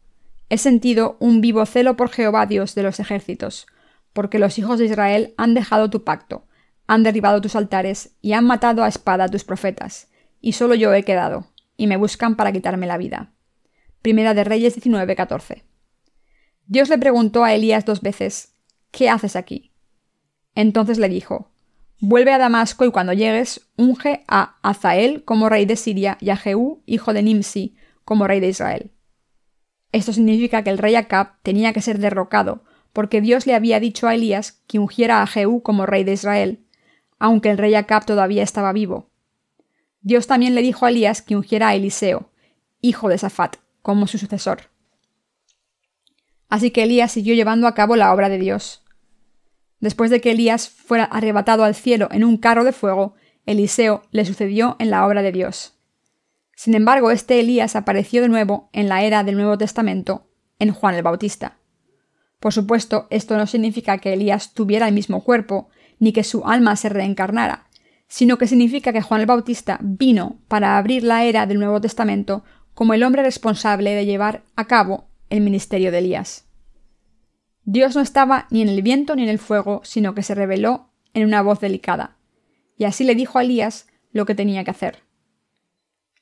[0.49, 3.67] He sentido un vivo celo por Jehová Dios de los ejércitos,
[4.13, 6.47] porque los hijos de Israel han dejado tu pacto,
[6.87, 10.09] han derribado tus altares y han matado a espada a tus profetas,
[10.41, 13.33] y solo yo he quedado, y me buscan para quitarme la vida.
[14.01, 15.65] Primera de Reyes 19:14.
[16.67, 18.55] Dios le preguntó a Elías dos veces,
[18.91, 19.73] ¿Qué haces aquí?
[20.55, 21.51] Entonces le dijo,
[22.01, 26.37] Vuelve a Damasco y cuando llegues, unge a Azael como rey de Siria y a
[26.37, 28.93] Jehú, hijo de Nimsi, como rey de Israel.
[29.91, 34.07] Esto significa que el rey Acab tenía que ser derrocado, porque Dios le había dicho
[34.07, 36.65] a Elías que ungiera a Jehú como rey de Israel,
[37.19, 39.11] aunque el rey Acab todavía estaba vivo.
[40.01, 42.31] Dios también le dijo a Elías que ungiera a Eliseo,
[42.81, 44.71] hijo de Safat, como su sucesor.
[46.49, 48.85] Así que Elías siguió llevando a cabo la obra de Dios.
[49.81, 53.15] Después de que Elías fuera arrebatado al cielo en un carro de fuego,
[53.47, 55.75] Eliseo le sucedió en la obra de Dios.
[56.55, 60.27] Sin embargo, este Elías apareció de nuevo en la era del Nuevo Testamento,
[60.59, 61.59] en Juan el Bautista.
[62.41, 65.69] Por supuesto, esto no significa que Elías tuviera el mismo cuerpo,
[66.01, 67.69] ni que su alma se reencarnara,
[68.09, 72.43] sino que significa que Juan el Bautista vino para abrir la era del Nuevo Testamento
[72.75, 76.48] como el hombre responsable de llevar a cabo el ministerio de Elías.
[77.71, 80.89] Dios no estaba ni en el viento ni en el fuego, sino que se reveló
[81.13, 82.17] en una voz delicada,
[82.79, 85.03] y así le dijo a Elías lo que tenía que hacer.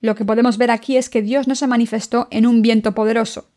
[0.01, 3.49] Lo que podemos ver aquí es que Dios no se manifestó en un viento poderoso.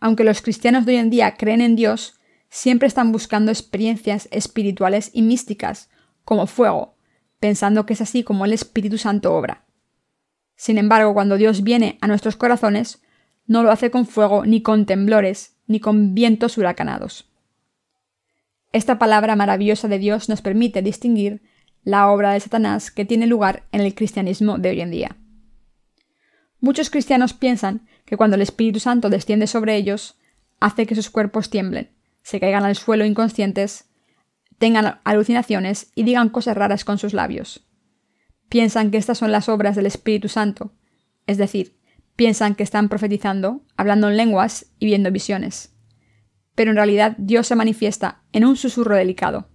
[0.00, 2.18] Aunque los cristianos de hoy en día creen en Dios,
[2.50, 5.90] siempre están buscando experiencias espirituales y místicas,
[6.24, 6.96] como fuego,
[7.38, 9.66] pensando que es así como el Espíritu Santo obra.
[10.56, 13.04] Sin embargo, cuando Dios viene a nuestros corazones,
[13.46, 17.26] no lo hace con fuego ni con temblores, ni con vientos huracanados.
[18.72, 21.42] Esta palabra maravillosa de Dios nos permite distinguir
[21.84, 25.16] la obra de Satanás que tiene lugar en el cristianismo de hoy en día.
[26.60, 30.16] Muchos cristianos piensan que cuando el Espíritu Santo desciende sobre ellos,
[30.60, 31.90] hace que sus cuerpos tiemblen,
[32.22, 33.90] se caigan al suelo inconscientes,
[34.58, 37.66] tengan alucinaciones y digan cosas raras con sus labios.
[38.48, 40.72] Piensan que estas son las obras del Espíritu Santo,
[41.26, 41.76] es decir,
[42.16, 45.74] Piensan que están profetizando, hablando en lenguas y viendo visiones.
[46.54, 49.48] Pero en realidad Dios se manifiesta en un susurro delicado.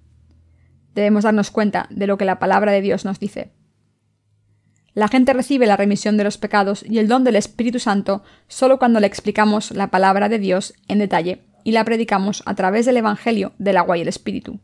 [0.94, 3.54] Debemos darnos cuenta de lo que la palabra de Dios nos dice.
[4.94, 8.80] La gente recibe la remisión de los pecados y el don del Espíritu Santo solo
[8.80, 12.98] cuando le explicamos la palabra de Dios en detalle y la predicamos a través del
[12.98, 14.60] Evangelio del agua y el Espíritu.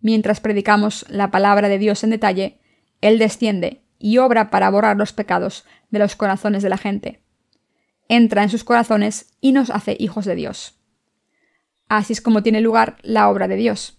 [0.00, 2.60] Mientras predicamos la palabra de Dios en detalle,
[3.00, 7.22] Él desciende y obra para borrar los pecados de los corazones de la gente.
[8.08, 10.78] Entra en sus corazones y nos hace hijos de Dios.
[11.88, 13.98] Así es como tiene lugar la obra de Dios.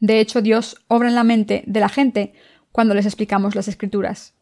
[0.00, 2.34] De hecho, Dios obra en la mente de la gente
[2.72, 4.34] cuando les explicamos las escrituras.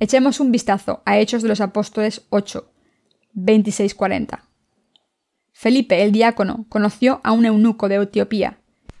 [0.00, 2.70] Echemos un vistazo a Hechos de los Apóstoles 8,
[3.34, 4.40] 26-40.
[5.52, 8.58] Felipe, el diácono, conoció a un eunuco de Etiopía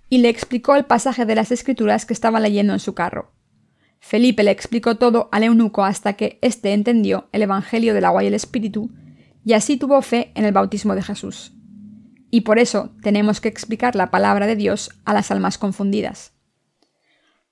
[0.08, 3.32] y le explicó el pasaje de las escrituras que estaba leyendo en su carro.
[4.00, 8.28] Felipe le explicó todo al eunuco hasta que éste entendió el Evangelio del agua y
[8.28, 8.90] el Espíritu,
[9.44, 11.52] y así tuvo fe en el bautismo de Jesús.
[12.30, 16.32] Y por eso tenemos que explicar la palabra de Dios a las almas confundidas.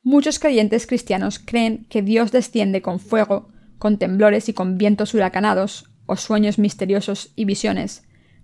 [0.03, 5.91] Muchos creyentes cristianos creen que Dios desciende con fuego, con temblores y con vientos huracanados,
[6.07, 8.03] o sueños misteriosos y visiones,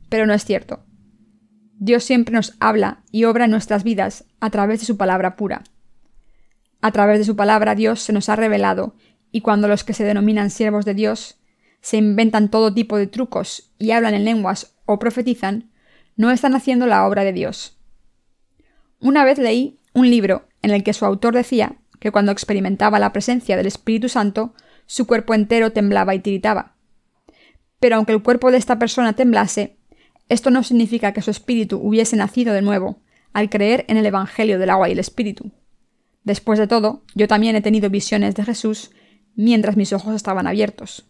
[0.08, 0.84] pero no es cierto.
[1.78, 5.64] Dios siempre nos habla y obra en nuestras vidas a través de su palabra pura.
[6.80, 8.94] A través de su palabra Dios se nos ha revelado,
[9.32, 11.36] y cuando los que se denominan siervos de Dios
[11.80, 15.70] se inventan todo tipo de trucos y hablan en lenguas o profetizan,
[16.16, 17.78] no están haciendo la obra de Dios.
[19.00, 23.12] Una vez leí un libro en el que su autor decía que cuando experimentaba la
[23.12, 24.54] presencia del Espíritu Santo,
[24.86, 26.74] su cuerpo entero temblaba y tiritaba.
[27.78, 29.76] Pero aunque el cuerpo de esta persona temblase,
[30.28, 33.00] esto no significa que su espíritu hubiese nacido de nuevo
[33.32, 35.50] al creer en el Evangelio del agua y el Espíritu.
[36.24, 38.90] Después de todo, yo también he tenido visiones de Jesús
[39.34, 41.06] mientras mis ojos estaban abiertos.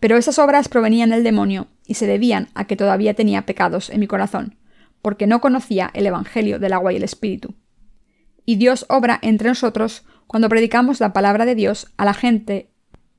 [0.00, 4.00] Pero esas obras provenían del demonio y se debían a que todavía tenía pecados en
[4.00, 4.56] mi corazón,
[5.02, 7.54] porque no conocía el Evangelio del agua y el Espíritu.
[8.44, 12.70] Y Dios obra entre nosotros cuando predicamos la palabra de Dios a la gente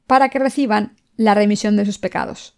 [0.05, 2.57] para que reciban la remisión de sus pecados.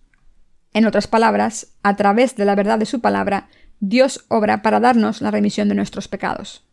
[0.73, 3.49] En otras palabras, a través de la verdad de su palabra,
[3.79, 6.68] Dios obra para darnos la remisión de nuestros pecados.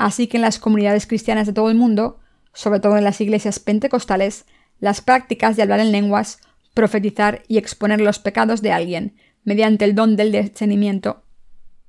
[0.00, 2.20] Así que en las comunidades cristianas de todo el mundo,
[2.54, 4.46] sobre todo en las iglesias pentecostales,
[4.78, 6.38] las prácticas de hablar en lenguas,
[6.72, 11.22] profetizar y exponer los pecados de alguien mediante el don del discernimiento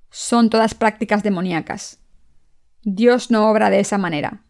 [0.10, 2.02] son todas prácticas demoníacas.
[2.84, 4.44] Dios no obra de esa manera.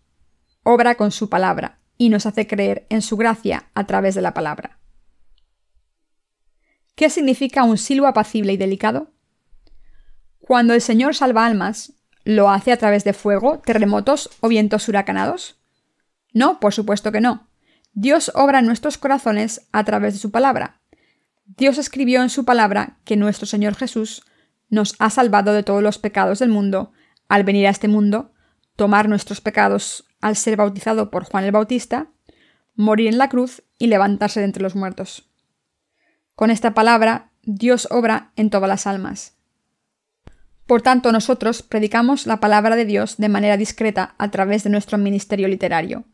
[0.63, 4.33] Obra con su palabra y nos hace creer en su gracia a través de la
[4.33, 4.79] palabra.
[6.95, 9.11] ¿Qué significa un silbo apacible y delicado?
[10.39, 15.59] Cuando el Señor salva almas, ¿lo hace a través de fuego, terremotos o vientos huracanados?
[16.33, 17.49] No, por supuesto que no.
[17.93, 20.81] Dios obra en nuestros corazones a través de su palabra.
[21.45, 24.23] Dios escribió en su palabra que nuestro Señor Jesús
[24.69, 26.93] nos ha salvado de todos los pecados del mundo
[27.27, 28.33] al venir a este mundo,
[28.75, 32.07] tomar nuestros pecados al ser bautizado por Juan el Bautista,
[32.75, 35.29] morir en la cruz y levantarse de entre los muertos.
[36.35, 39.37] Con esta palabra, Dios obra en todas las almas.
[40.71, 44.97] Por tanto, nosotros predicamos la palabra de Dios de manera discreta a través de nuestro
[44.97, 46.05] ministerio literario.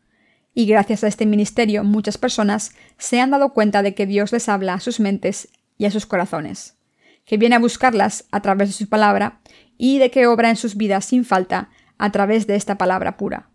[0.52, 4.48] Y gracias a este ministerio muchas personas se han dado cuenta de que Dios les
[4.48, 6.76] habla a sus mentes y a sus corazones,
[7.24, 9.42] que viene a buscarlas a través de su palabra
[9.76, 13.50] y de que obra en sus vidas sin falta a través de esta palabra pura.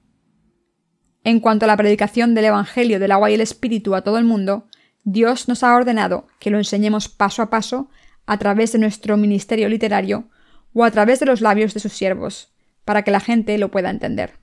[1.26, 4.24] En cuanto a la predicación del Evangelio del agua y el Espíritu a todo el
[4.24, 4.70] mundo,
[5.04, 7.90] Dios nos ha ordenado que lo enseñemos paso a paso
[8.26, 10.30] a través de nuestro ministerio literario
[10.74, 12.54] o a través de los labios de sus siervos,
[12.86, 14.40] para que la gente lo pueda entender.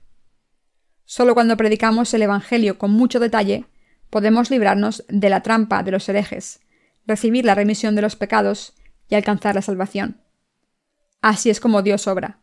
[1.05, 3.65] Solo cuando predicamos el Evangelio con mucho detalle,
[4.09, 6.61] podemos librarnos de la trampa de los herejes,
[7.05, 8.73] recibir la remisión de los pecados
[9.09, 10.21] y alcanzar la salvación.
[11.21, 12.39] Así es como Dios obra.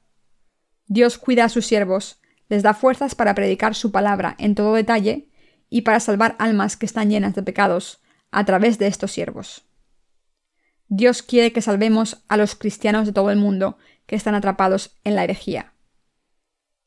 [0.86, 5.28] Dios cuida a sus siervos, les da fuerzas para predicar su palabra en todo detalle
[5.68, 9.67] y para salvar almas que están llenas de pecados a través de estos siervos.
[10.88, 15.14] Dios quiere que salvemos a los cristianos de todo el mundo que están atrapados en
[15.14, 15.74] la herejía.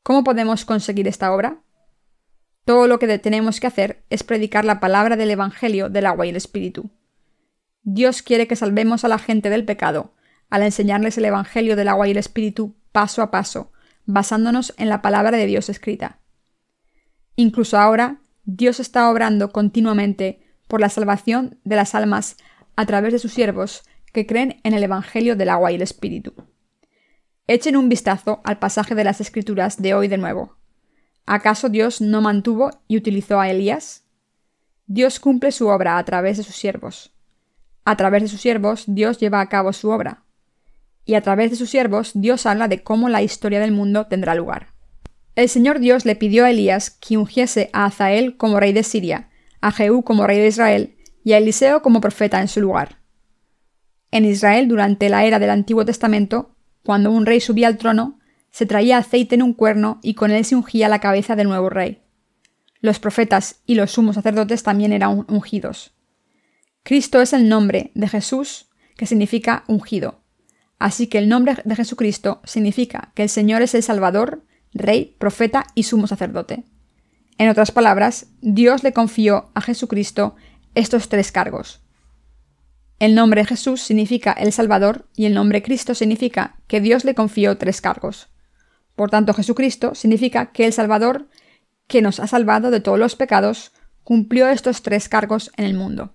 [0.02, 1.62] ¿Cómo podemos conseguir esta obra?
[2.64, 6.30] Todo lo que tenemos que hacer es predicar la palabra del Evangelio del agua y
[6.30, 6.90] el Espíritu.
[7.82, 10.14] Dios quiere que salvemos a la gente del pecado
[10.50, 13.72] al enseñarles el Evangelio del agua y el Espíritu paso a paso,
[14.04, 16.18] basándonos en la palabra de Dios escrita.
[17.36, 22.36] Incluso ahora, Dios está obrando continuamente por la salvación de las almas
[22.76, 26.34] a través de sus siervos que creen en el Evangelio del agua y el Espíritu.
[27.46, 30.56] Echen un vistazo al pasaje de las Escrituras de hoy de nuevo.
[31.26, 34.04] ¿Acaso Dios no mantuvo y utilizó a Elías?
[34.86, 37.12] Dios cumple su obra a través de sus siervos.
[37.84, 40.24] A través de sus siervos, Dios lleva a cabo su obra.
[41.04, 44.34] Y a través de sus siervos, Dios habla de cómo la historia del mundo tendrá
[44.34, 44.68] lugar.
[45.34, 49.30] El Señor Dios le pidió a Elías que ungiese a Azael como rey de Siria,
[49.60, 53.01] a Jehú como rey de Israel y a Eliseo como profeta en su lugar.
[54.12, 58.20] En Israel, durante la era del Antiguo Testamento, cuando un rey subía al trono,
[58.50, 61.70] se traía aceite en un cuerno y con él se ungía la cabeza del nuevo
[61.70, 62.02] rey.
[62.80, 65.94] Los profetas y los sumos sacerdotes también eran ungidos.
[66.82, 70.20] Cristo es el nombre de Jesús, que significa ungido.
[70.78, 74.44] Así que el nombre de Jesucristo significa que el Señor es el Salvador,
[74.74, 76.64] Rey, Profeta y Sumo Sacerdote.
[77.38, 80.34] En otras palabras, Dios le confió a Jesucristo
[80.74, 81.82] estos tres cargos.
[83.02, 87.58] El nombre Jesús significa el Salvador y el nombre Cristo significa que Dios le confió
[87.58, 88.28] tres cargos.
[88.94, 91.26] Por tanto, Jesucristo significa que el Salvador,
[91.88, 93.72] que nos ha salvado de todos los pecados,
[94.04, 96.14] cumplió estos tres cargos en el mundo.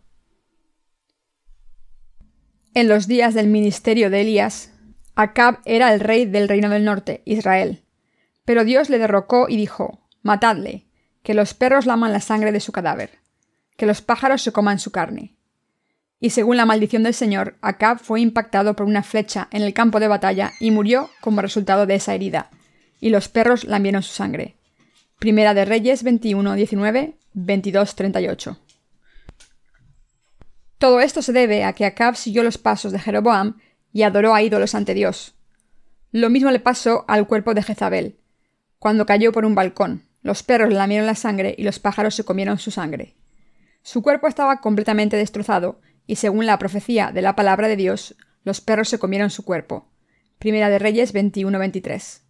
[2.73, 4.71] En los días del ministerio de Elías,
[5.13, 7.83] Acab era el rey del reino del norte, Israel.
[8.45, 10.87] Pero Dios le derrocó y dijo, Matadle,
[11.21, 13.19] que los perros laman la sangre de su cadáver,
[13.75, 15.36] que los pájaros se coman su carne.
[16.19, 19.99] Y según la maldición del Señor, Acab fue impactado por una flecha en el campo
[19.99, 22.49] de batalla y murió como resultado de esa herida,
[22.99, 24.55] y los perros lambieron su sangre.
[25.19, 28.59] Primera de Reyes 21, 19, 22, 38.
[30.77, 33.57] Todo esto se debe a que Acab siguió los pasos de Jeroboam
[33.91, 35.33] y adoró a ídolos ante Dios.
[36.11, 38.19] Lo mismo le pasó al cuerpo de Jezabel,
[38.79, 40.03] cuando cayó por un balcón.
[40.21, 43.15] Los perros lamieron la sangre y los pájaros se comieron su sangre.
[43.81, 48.61] Su cuerpo estaba completamente destrozado, y según la profecía de la palabra de Dios, los
[48.61, 49.91] perros se comieron su cuerpo.
[50.39, 52.21] Primera de Reyes 21-23.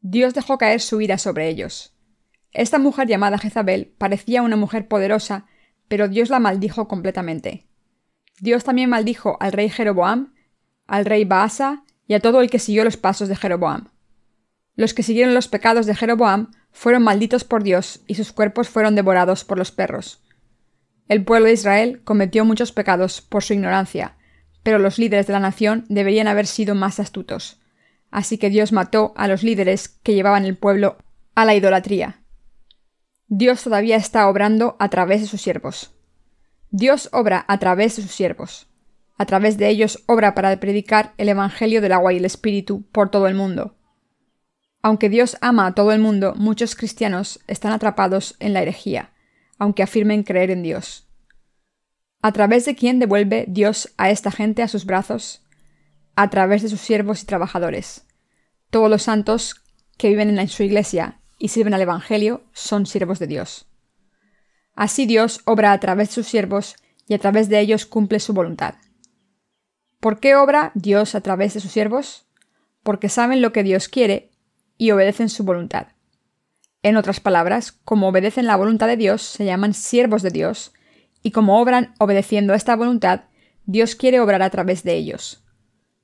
[0.00, 1.94] Dios dejó caer su ira sobre ellos.
[2.52, 5.46] Esta mujer llamada Jezabel parecía una mujer poderosa,
[5.88, 7.66] pero Dios la maldijo completamente.
[8.40, 10.34] Dios también maldijo al rey Jeroboam,
[10.86, 13.88] al rey Baasa y a todo el que siguió los pasos de Jeroboam.
[14.74, 18.94] Los que siguieron los pecados de Jeroboam fueron malditos por Dios y sus cuerpos fueron
[18.94, 20.22] devorados por los perros.
[21.08, 24.16] El pueblo de Israel cometió muchos pecados por su ignorancia,
[24.62, 27.60] pero los líderes de la nación deberían haber sido más astutos.
[28.10, 30.98] Así que Dios mató a los líderes que llevaban el pueblo
[31.34, 32.22] a la idolatría.
[33.28, 35.94] Dios todavía está obrando a través de sus siervos.
[36.70, 38.68] Dios obra a través de sus siervos.
[39.18, 43.10] A través de ellos obra para predicar el Evangelio del agua y el Espíritu por
[43.10, 43.76] todo el mundo.
[44.82, 49.12] Aunque Dios ama a todo el mundo, muchos cristianos están atrapados en la herejía,
[49.58, 51.06] aunque afirmen creer en Dios.
[52.22, 55.46] ¿A través de quién devuelve Dios a esta gente a sus brazos?
[56.16, 58.06] a través de sus siervos y trabajadores.
[58.70, 59.62] Todos los santos
[59.98, 63.66] que viven en su iglesia y sirven al Evangelio son siervos de Dios.
[64.74, 68.32] Así Dios obra a través de sus siervos y a través de ellos cumple su
[68.32, 68.74] voluntad.
[70.00, 72.26] ¿Por qué obra Dios a través de sus siervos?
[72.82, 74.30] Porque saben lo que Dios quiere
[74.78, 75.88] y obedecen su voluntad.
[76.86, 80.72] En otras palabras, como obedecen la voluntad de Dios, se llaman siervos de Dios,
[81.20, 83.22] y como obran obedeciendo esta voluntad,
[83.64, 85.42] Dios quiere obrar a través de ellos.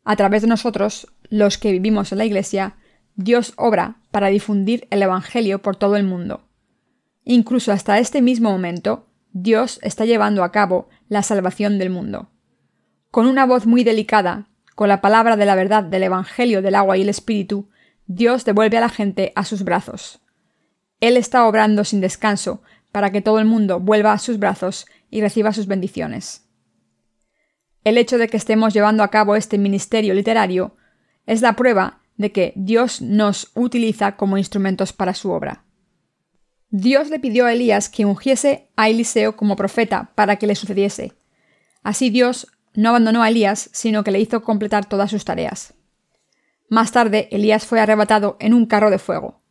[0.02, 2.78] A través de nosotros, los que vivimos en la Iglesia,
[3.14, 6.48] Dios obra para difundir el Evangelio por todo el mundo.
[7.22, 12.32] Incluso hasta este mismo momento, Dios está llevando a cabo la salvación del mundo.
[13.12, 16.96] Con una voz muy delicada, con la palabra de la verdad del Evangelio del agua
[16.96, 17.68] y el Espíritu,
[18.08, 20.21] Dios devuelve a la gente a sus brazos.
[21.02, 22.62] Él está obrando sin descanso
[22.92, 26.44] para que todo el mundo vuelva a sus brazos y reciba sus bendiciones.
[27.82, 30.76] El hecho de que estemos llevando a cabo este ministerio literario
[31.26, 35.64] es la prueba de que Dios nos utiliza como instrumentos para su obra.
[36.70, 41.14] Dios le pidió a Elías que ungiese a Eliseo como profeta para que le sucediese.
[41.82, 45.74] Así Dios no abandonó a Elías, sino que le hizo completar todas sus tareas.
[46.68, 49.42] Más tarde, Elías fue arrebatado en un carro de fuego.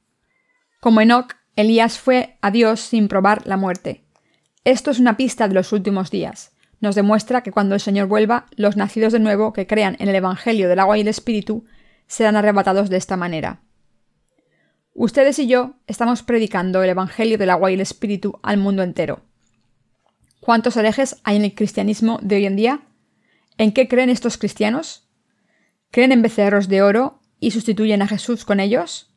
[0.80, 4.04] Como Enoch, Elías fue a Dios sin probar la muerte.
[4.64, 6.52] Esto es una pista de los últimos días.
[6.80, 10.16] Nos demuestra que cuando el Señor vuelva, los nacidos de nuevo que crean en el
[10.16, 11.66] Evangelio del agua y el Espíritu
[12.08, 13.62] serán arrebatados de esta manera.
[14.94, 19.22] Ustedes y yo estamos predicando el Evangelio del agua y el Espíritu al mundo entero.
[20.40, 22.82] ¿Cuántos herejes hay en el cristianismo de hoy en día?
[23.60, 25.08] ¿En qué creen estos cristianos?
[25.92, 29.11] ¿Creen en becerros de oro y sustituyen a Jesús con ellos?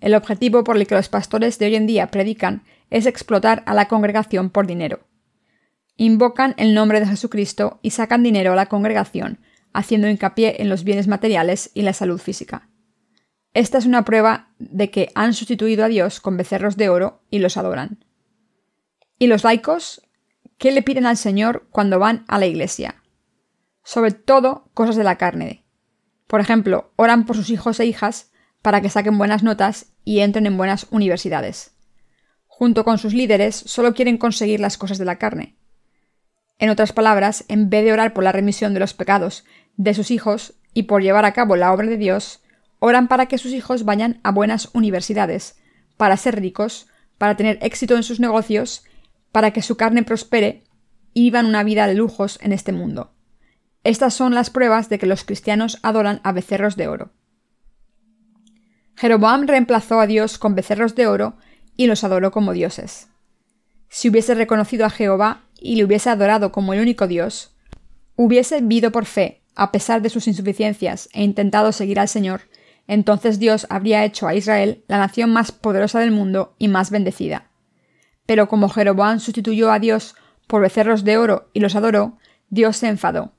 [0.00, 3.74] El objetivo por el que los pastores de hoy en día predican es explotar a
[3.74, 5.00] la congregación por dinero.
[5.96, 9.38] Invocan el nombre de Jesucristo y sacan dinero a la congregación,
[9.72, 12.68] haciendo hincapié en los bienes materiales y la salud física.
[13.52, 17.40] Esta es una prueba de que han sustituido a Dios con becerros de oro y
[17.40, 18.04] los adoran.
[19.18, 20.02] ¿Y los laicos?
[20.56, 23.02] ¿Qué le piden al Señor cuando van a la iglesia?
[23.82, 25.64] Sobre todo cosas de la carne.
[26.26, 28.30] Por ejemplo, oran por sus hijos e hijas
[28.62, 31.72] para que saquen buenas notas y entren en buenas universidades.
[32.46, 35.56] Junto con sus líderes, solo quieren conseguir las cosas de la carne.
[36.58, 39.44] En otras palabras, en vez de orar por la remisión de los pecados
[39.76, 42.42] de sus hijos y por llevar a cabo la obra de Dios,
[42.80, 45.58] oran para que sus hijos vayan a buenas universidades,
[45.96, 48.84] para ser ricos, para tener éxito en sus negocios,
[49.32, 50.64] para que su carne prospere
[51.14, 53.14] y vivan una vida de lujos en este mundo.
[53.84, 57.12] Estas son las pruebas de que los cristianos adoran a becerros de oro.
[59.00, 61.32] Jeroboam reemplazó a Dios con becerros de oro
[61.74, 63.08] y los adoró como dioses.
[63.88, 67.56] Si hubiese reconocido a Jehová y le hubiese adorado como el único Dios,
[68.14, 72.42] hubiese vivido por fe, a pesar de sus insuficiencias, e intentado seguir al Señor,
[72.86, 77.48] entonces Dios habría hecho a Israel la nación más poderosa del mundo y más bendecida.
[78.26, 80.14] Pero como Jeroboam sustituyó a Dios
[80.46, 82.18] por becerros de oro y los adoró,
[82.50, 83.32] Dios se enfadó.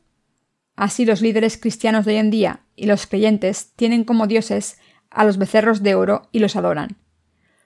[0.75, 4.79] Así los líderes cristianos de hoy en día y los creyentes tienen como dioses
[5.11, 6.97] a los becerros de oro y los adoran.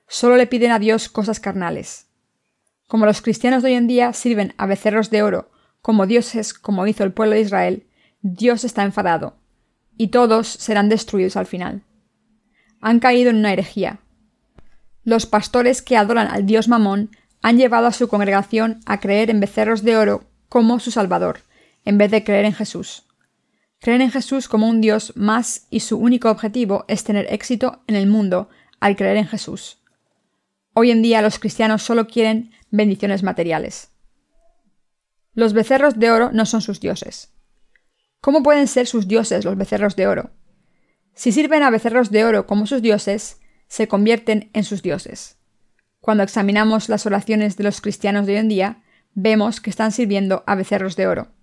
[0.07, 2.07] Solo le piden a Dios cosas carnales.
[2.87, 5.49] Como los cristianos de hoy en día sirven a becerros de oro
[5.81, 7.85] como dioses como hizo el pueblo de Israel,
[8.23, 9.35] Dios está enfadado,
[9.97, 11.83] y todos serán destruidos al final.
[12.81, 13.99] Han caído en una herejía.
[15.03, 17.11] Los pastores que adoran al dios Mamón
[17.43, 21.41] han llevado a su congregación a creer en becerros de oro como su Salvador,
[21.83, 23.03] en vez de creer en Jesús.
[23.85, 27.93] Creen en Jesús como un Dios más y su único objetivo es tener éxito en
[27.93, 29.77] el mundo al creer en Jesús.
[30.73, 33.89] Hoy en día los cristianos solo quieren bendiciones materiales.
[35.35, 37.31] Los becerros de oro no son sus dioses.
[38.21, 40.31] ¿Cómo pueden ser sus dioses los becerros de oro?
[41.13, 45.37] Si sirven a becerros de oro como sus dioses, se convierten en sus dioses.
[45.99, 48.83] Cuando examinamos las oraciones de los cristianos de hoy en día,
[49.13, 51.34] vemos que están sirviendo a becerros de oro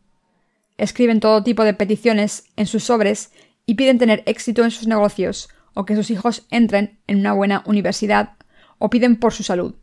[0.79, 3.33] escriben todo tipo de peticiones en sus sobres
[3.67, 7.63] y piden tener éxito en sus negocios o que sus hijos entren en una buena
[7.67, 8.35] universidad
[8.79, 9.77] o piden por su salud.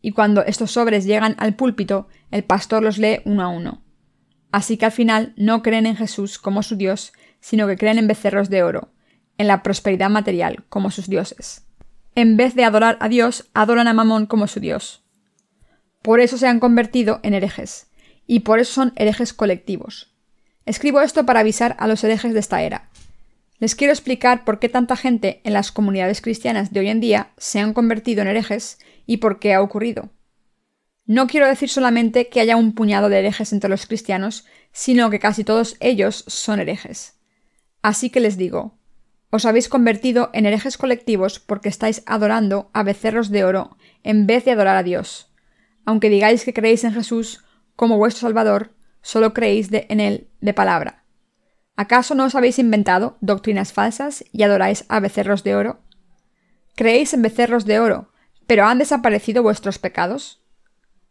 [0.00, 3.82] Y cuando estos sobres llegan al púlpito, el pastor los lee uno a uno.
[4.52, 8.08] Así que al final no creen en Jesús como su Dios, sino que creen en
[8.08, 8.92] becerros de oro,
[9.38, 11.66] en la prosperidad material como sus dioses.
[12.14, 15.04] En vez de adorar a Dios, adoran a Mamón como su Dios.
[16.02, 17.90] Por eso se han convertido en herejes,
[18.26, 20.09] y por eso son herejes colectivos.
[20.66, 22.90] Escribo esto para avisar a los herejes de esta era.
[23.58, 27.30] Les quiero explicar por qué tanta gente en las comunidades cristianas de hoy en día
[27.36, 30.10] se han convertido en herejes y por qué ha ocurrido.
[31.06, 35.18] No quiero decir solamente que haya un puñado de herejes entre los cristianos, sino que
[35.18, 37.18] casi todos ellos son herejes.
[37.82, 38.78] Así que les digo,
[39.30, 44.44] os habéis convertido en herejes colectivos porque estáis adorando a becerros de oro en vez
[44.44, 45.32] de adorar a Dios.
[45.84, 47.44] Aunque digáis que creéis en Jesús
[47.76, 48.72] como vuestro Salvador,
[49.02, 51.04] solo creéis de, en Él de palabra.
[51.76, 55.80] ¿Acaso no os habéis inventado doctrinas falsas y adoráis a becerros de oro?
[56.76, 58.12] Creéis en becerros de oro,
[58.46, 60.42] pero ¿han desaparecido vuestros pecados?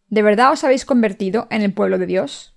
[0.08, 2.56] ¿De verdad os habéis convertido en el pueblo de Dios?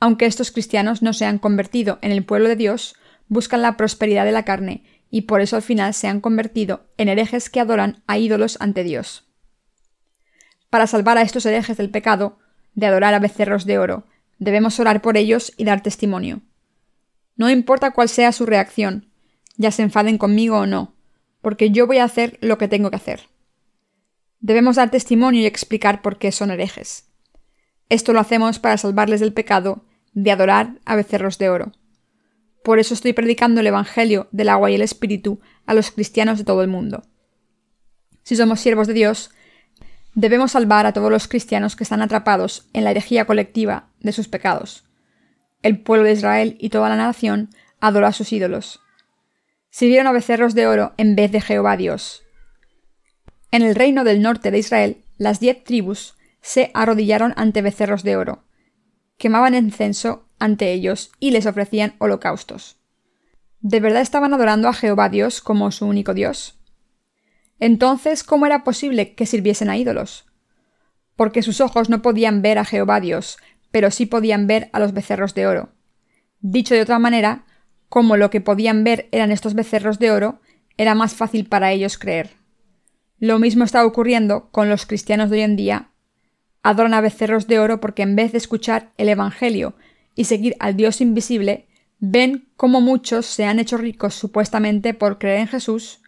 [0.00, 2.96] Aunque estos cristianos no se han convertido en el pueblo de Dios,
[3.28, 7.08] buscan la prosperidad de la carne, y por eso al final se han convertido en
[7.08, 9.28] herejes que adoran a ídolos ante Dios.
[10.70, 12.38] Para salvar a estos herejes del pecado,
[12.74, 14.04] de adorar a becerros de oro,
[14.38, 16.40] debemos orar por ellos y dar testimonio.
[17.36, 19.10] No importa cuál sea su reacción,
[19.56, 20.94] ya se enfaden conmigo o no,
[21.40, 23.28] porque yo voy a hacer lo que tengo que hacer.
[24.40, 27.08] Debemos dar testimonio y explicar por qué son herejes.
[27.88, 31.72] Esto lo hacemos para salvarles del pecado de adorar a becerros de oro.
[32.62, 36.44] Por eso estoy predicando el Evangelio del agua y el Espíritu a los cristianos de
[36.44, 37.02] todo el mundo.
[38.22, 39.30] Si somos siervos de Dios,
[40.14, 44.28] debemos salvar a todos los cristianos que están atrapados en la herejía colectiva de sus
[44.28, 44.84] pecados.
[45.62, 47.50] El pueblo de Israel y toda la nación
[47.80, 48.80] adoró a sus ídolos.
[49.70, 52.22] Sirvieron a becerros de oro en vez de Jehová Dios.
[53.50, 58.16] En el reino del norte de Israel, las diez tribus se arrodillaron ante becerros de
[58.16, 58.44] oro,
[59.18, 62.78] quemaban incenso ante ellos y les ofrecían holocaustos.
[63.60, 66.59] ¿De verdad estaban adorando a Jehová Dios como su único Dios?
[67.60, 70.24] Entonces, ¿cómo era posible que sirviesen a ídolos?
[71.14, 73.36] Porque sus ojos no podían ver a Jehová Dios,
[73.70, 75.68] pero sí podían ver a los becerros de oro.
[76.40, 77.44] Dicho de otra manera,
[77.90, 80.40] como lo que podían ver eran estos becerros de oro,
[80.78, 82.30] era más fácil para ellos creer.
[83.18, 85.90] Lo mismo está ocurriendo con los cristianos de hoy en día.
[86.62, 89.74] Adoran a becerros de oro porque en vez de escuchar el Evangelio
[90.14, 91.66] y seguir al Dios invisible,
[91.98, 96.00] ven cómo muchos se han hecho ricos supuestamente por creer en Jesús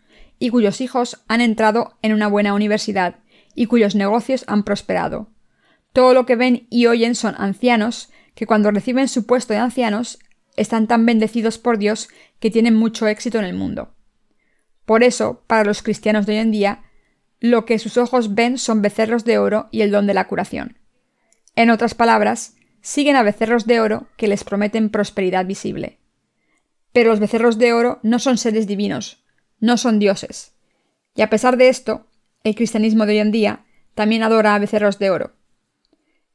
[0.43, 3.21] y cuyos hijos han entrado en una buena universidad
[3.55, 5.31] y cuyos negocios han prosperado.
[5.93, 10.19] Todo lo que ven y oyen son ancianos que cuando reciben su puesto de ancianos
[10.57, 12.09] están tan bendecidos por Dios
[12.41, 13.95] que tienen mucho éxito en el mundo.
[14.85, 16.83] Por eso, para los cristianos de hoy en día,
[17.39, 20.77] lo que sus ojos ven son becerros de oro y el don de la curación.
[21.55, 26.01] En otras palabras, siguen a becerros de oro que les prometen prosperidad visible.
[26.93, 29.22] Pero los becerros de oro no son seres divinos,
[29.63, 30.55] no son dioses.
[31.15, 32.07] Y a pesar de esto,
[32.45, 35.33] el cristianismo de hoy en día también adora a becerros de oro.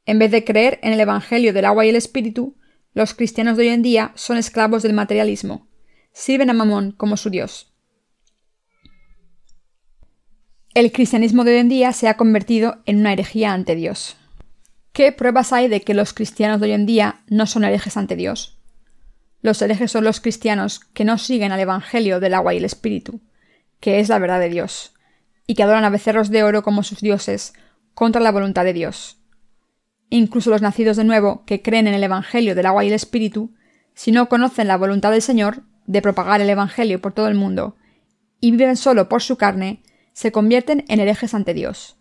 [0.06, 2.56] En vez de creer en el Evangelio del agua y el Espíritu,
[2.94, 5.68] los cristianos de hoy en día son esclavos del materialismo.
[6.12, 7.72] Sirven a Mamón como su Dios.
[10.72, 14.16] El cristianismo de hoy en día se ha convertido en una herejía ante Dios.
[14.92, 18.16] ¿Qué pruebas hay de que los cristianos de hoy en día no son herejes ante
[18.16, 18.57] Dios?
[19.40, 23.20] Los herejes son los cristianos que no siguen al Evangelio del agua y el Espíritu,
[23.80, 24.94] que es la verdad de Dios,
[25.46, 27.52] y que adoran a becerros de oro como sus dioses,
[27.94, 29.18] contra la voluntad de Dios.
[30.10, 33.54] Incluso los nacidos de nuevo, que creen en el Evangelio del agua y el Espíritu,
[33.94, 37.76] si no conocen la voluntad del Señor de propagar el Evangelio por todo el mundo,
[38.40, 39.82] y viven solo por su carne,
[40.12, 41.96] se convierten en herejes ante Dios.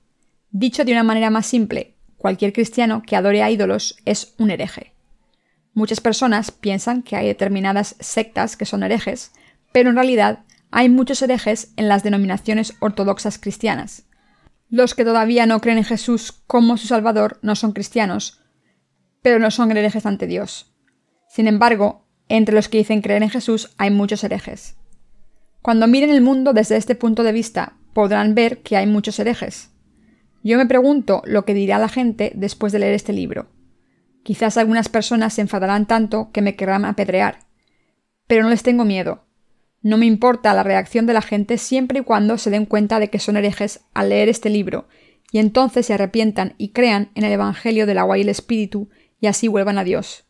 [0.50, 4.97] Dicho de una manera más simple, cualquier cristiano que adore a ídolos es un hereje.
[5.78, 9.32] Muchas personas piensan que hay determinadas sectas que son herejes,
[9.72, 10.40] pero en realidad
[10.72, 14.08] hay muchos herejes en las denominaciones ortodoxas cristianas.
[14.72, 18.42] Los que todavía no creen en Jesús como su Salvador no son cristianos,
[19.22, 20.74] pero no son herejes ante Dios.
[21.30, 24.78] Sin embargo, entre los que dicen creer en Jesús hay muchos herejes.
[25.62, 29.70] Cuando miren el mundo desde este punto de vista, podrán ver que hay muchos herejes.
[30.44, 33.52] Yo me pregunto lo que dirá la gente después de leer este libro.
[34.28, 37.40] Quizás algunas personas se enfadarán tanto que me querrán apedrear.
[38.28, 39.24] Pero no les tengo miedo.
[39.82, 43.10] No me importa la reacción de la gente siempre y cuando se den cuenta de
[43.10, 44.90] que son herejes al leer este libro,
[45.32, 48.90] y entonces se arrepientan y crean en el Evangelio del agua y el Espíritu,
[49.22, 50.26] y así vuelvan a Dios.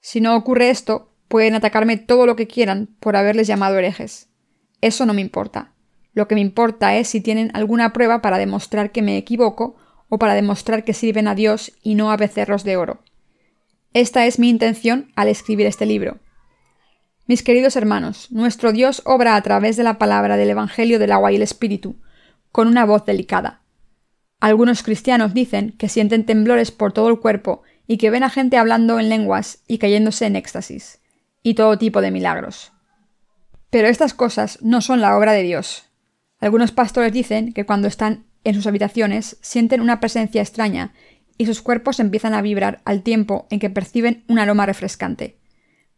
[0.00, 4.28] Si no ocurre esto, pueden atacarme todo lo que quieran por haberles llamado herejes.
[4.80, 5.72] Eso no me importa.
[6.14, 9.76] Lo que me importa es si tienen alguna prueba para demostrar que me equivoco
[10.08, 13.00] o para demostrar que sirven a Dios y no a becerros de oro.
[13.92, 16.18] Esta es mi intención al escribir este libro.
[17.26, 21.32] Mis queridos hermanos, nuestro Dios obra a través de la palabra del Evangelio del agua
[21.32, 21.96] y el Espíritu,
[22.52, 23.62] con una voz delicada.
[24.40, 28.58] Algunos cristianos dicen que sienten temblores por todo el cuerpo y que ven a gente
[28.58, 31.00] hablando en lenguas y cayéndose en éxtasis,
[31.42, 32.72] y todo tipo de milagros.
[33.70, 35.84] Pero estas cosas no son la obra de Dios.
[36.40, 40.94] Algunos pastores dicen que cuando están en sus habitaciones sienten una presencia extraña
[41.36, 45.38] y sus cuerpos empiezan a vibrar al tiempo en que perciben un aroma refrescante.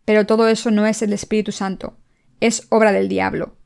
[0.05, 1.99] Pero todo eso no es el Espíritu Santo,
[2.41, 3.57] es obra del diablo.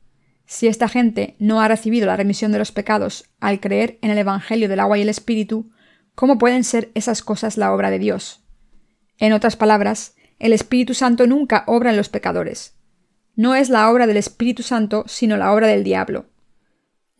[0.45, 4.17] Si esta gente no ha recibido la remisión de los pecados al creer en el
[4.17, 5.71] Evangelio del agua y el Espíritu,
[6.15, 8.43] ¿cómo pueden ser esas cosas la obra de Dios?
[9.17, 12.75] En otras palabras, el Espíritu Santo nunca obra en los pecadores.
[13.35, 16.30] No es la obra del Espíritu Santo, sino la obra del diablo.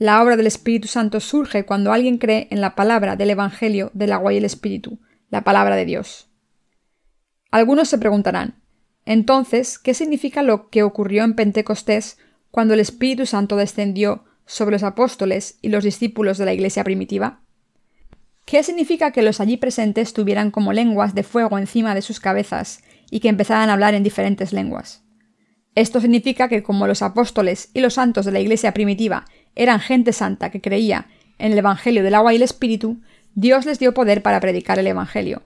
[0.02, 4.14] La obra del Espíritu Santo surge cuando alguien cree en la palabra del Evangelio del
[4.14, 4.98] agua y el Espíritu,
[5.30, 6.28] la palabra de Dios.
[7.52, 8.64] Algunos se preguntarán,
[9.06, 12.18] entonces, ¿qué significa lo que ocurrió en Pentecostés
[12.50, 17.42] cuando el Espíritu Santo descendió sobre los apóstoles y los discípulos de la Iglesia primitiva?
[18.46, 22.82] ¿Qué significa que los allí presentes tuvieran como lenguas de fuego encima de sus cabezas
[23.12, 25.04] y que empezaran a hablar en diferentes lenguas?
[25.76, 29.26] Esto significa que como los apóstoles y los santos de la Iglesia primitiva
[29.56, 33.02] eran gente santa que creía en el Evangelio del agua y el Espíritu,
[33.34, 35.44] Dios les dio poder para predicar el Evangelio.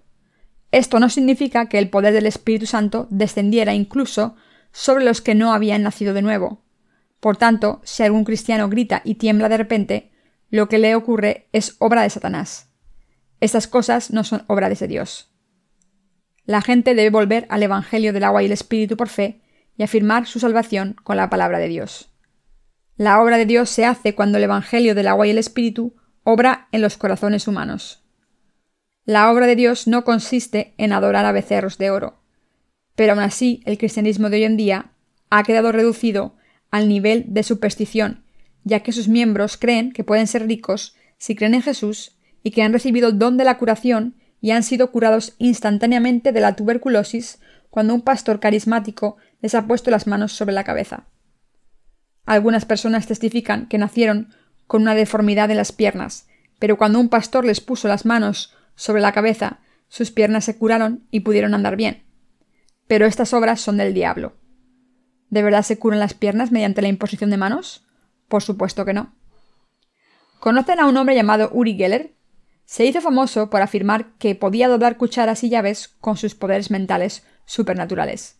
[0.71, 4.35] Esto no significa que el poder del Espíritu Santo descendiera incluso
[4.71, 6.63] sobre los que no habían nacido de nuevo.
[7.21, 10.11] Por tanto, si algún cristiano grita y tiembla de repente,
[10.49, 12.69] lo que le ocurre es obra de Satanás.
[13.39, 15.31] Estas cosas no son obra de Dios.
[16.45, 19.41] La gente debe volver al Evangelio del agua y el Espíritu por fe
[19.77, 22.14] y afirmar su salvación con la palabra de Dios.
[22.97, 26.69] La obra de Dios se hace cuando el Evangelio del agua y el Espíritu obra
[26.71, 28.01] en los corazones humanos.
[29.03, 32.21] La obra de Dios no consiste en adorar a becerros de oro,
[32.95, 34.91] pero aún así el cristianismo de hoy en día
[35.29, 36.37] ha quedado reducido
[36.71, 38.23] al nivel de superstición,
[38.63, 42.63] ya que sus miembros creen que pueden ser ricos si creen en Jesús y que
[42.63, 47.39] han recibido el don de la curación y han sido curados instantáneamente de la tuberculosis
[47.69, 51.07] cuando un pastor carismático les ha puesto las manos sobre la cabeza.
[52.25, 54.33] Algunas personas testifican que nacieron
[54.67, 56.27] con una deformidad en las piernas,
[56.59, 61.07] pero cuando un pastor les puso las manos sobre la cabeza, sus piernas se curaron
[61.11, 62.03] y pudieron andar bien.
[62.87, 64.33] Pero estas obras son del diablo.
[65.29, 67.85] ¿De verdad se curan las piernas mediante la imposición de manos?
[68.27, 69.13] Por supuesto que no.
[70.39, 72.15] ¿Conocen a un hombre llamado Uri Geller?
[72.65, 77.25] Se hizo famoso por afirmar que podía doblar cucharas y llaves con sus poderes mentales
[77.45, 78.39] supernaturales.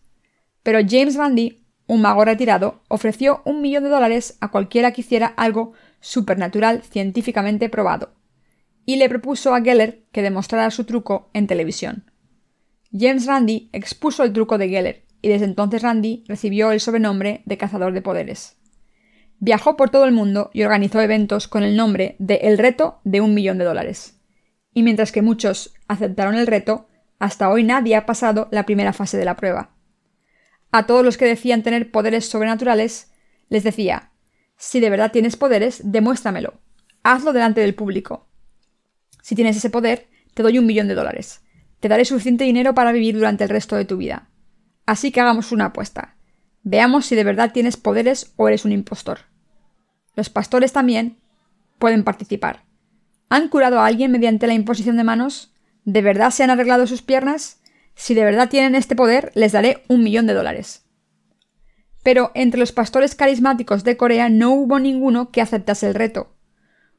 [0.64, 5.28] Pero James Randi, un mago retirado, ofreció un millón de dólares a cualquiera que hiciera
[5.28, 8.14] algo supernatural científicamente probado,
[8.86, 12.12] y le propuso a Geller que demostrara su truco en televisión.
[12.92, 17.58] James Randi expuso el truco de Geller, y desde entonces Randi recibió el sobrenombre de
[17.58, 18.58] cazador de poderes.
[19.40, 23.22] Viajó por todo el mundo y organizó eventos con el nombre de El reto de
[23.22, 24.20] un millón de dólares.
[24.74, 26.88] Y mientras que muchos aceptaron el reto,
[27.20, 29.75] hasta hoy nadie ha pasado la primera fase de la prueba.
[30.76, 33.10] A todos los que decían tener poderes sobrenaturales,
[33.48, 34.12] les decía,
[34.58, 36.56] si de verdad tienes poderes, demuéstramelo.
[37.02, 38.28] Hazlo delante del público.
[39.22, 41.46] Si tienes ese poder, te doy un millón de dólares.
[41.80, 44.28] Te daré suficiente dinero para vivir durante el resto de tu vida.
[44.86, 46.18] Así que hagamos una apuesta.
[46.64, 49.20] Veamos si de verdad tienes poderes o eres un impostor.
[50.14, 51.22] Los pastores también
[51.80, 52.66] pueden participar.
[53.30, 55.54] ¿Han curado a alguien mediante la imposición de manos?
[55.86, 57.62] ¿De verdad se han arreglado sus piernas?
[57.96, 60.86] Si de verdad tienen este poder, les daré un millón de dólares.
[62.04, 66.36] Pero entre los pastores carismáticos de Corea no hubo ninguno que aceptase el reto.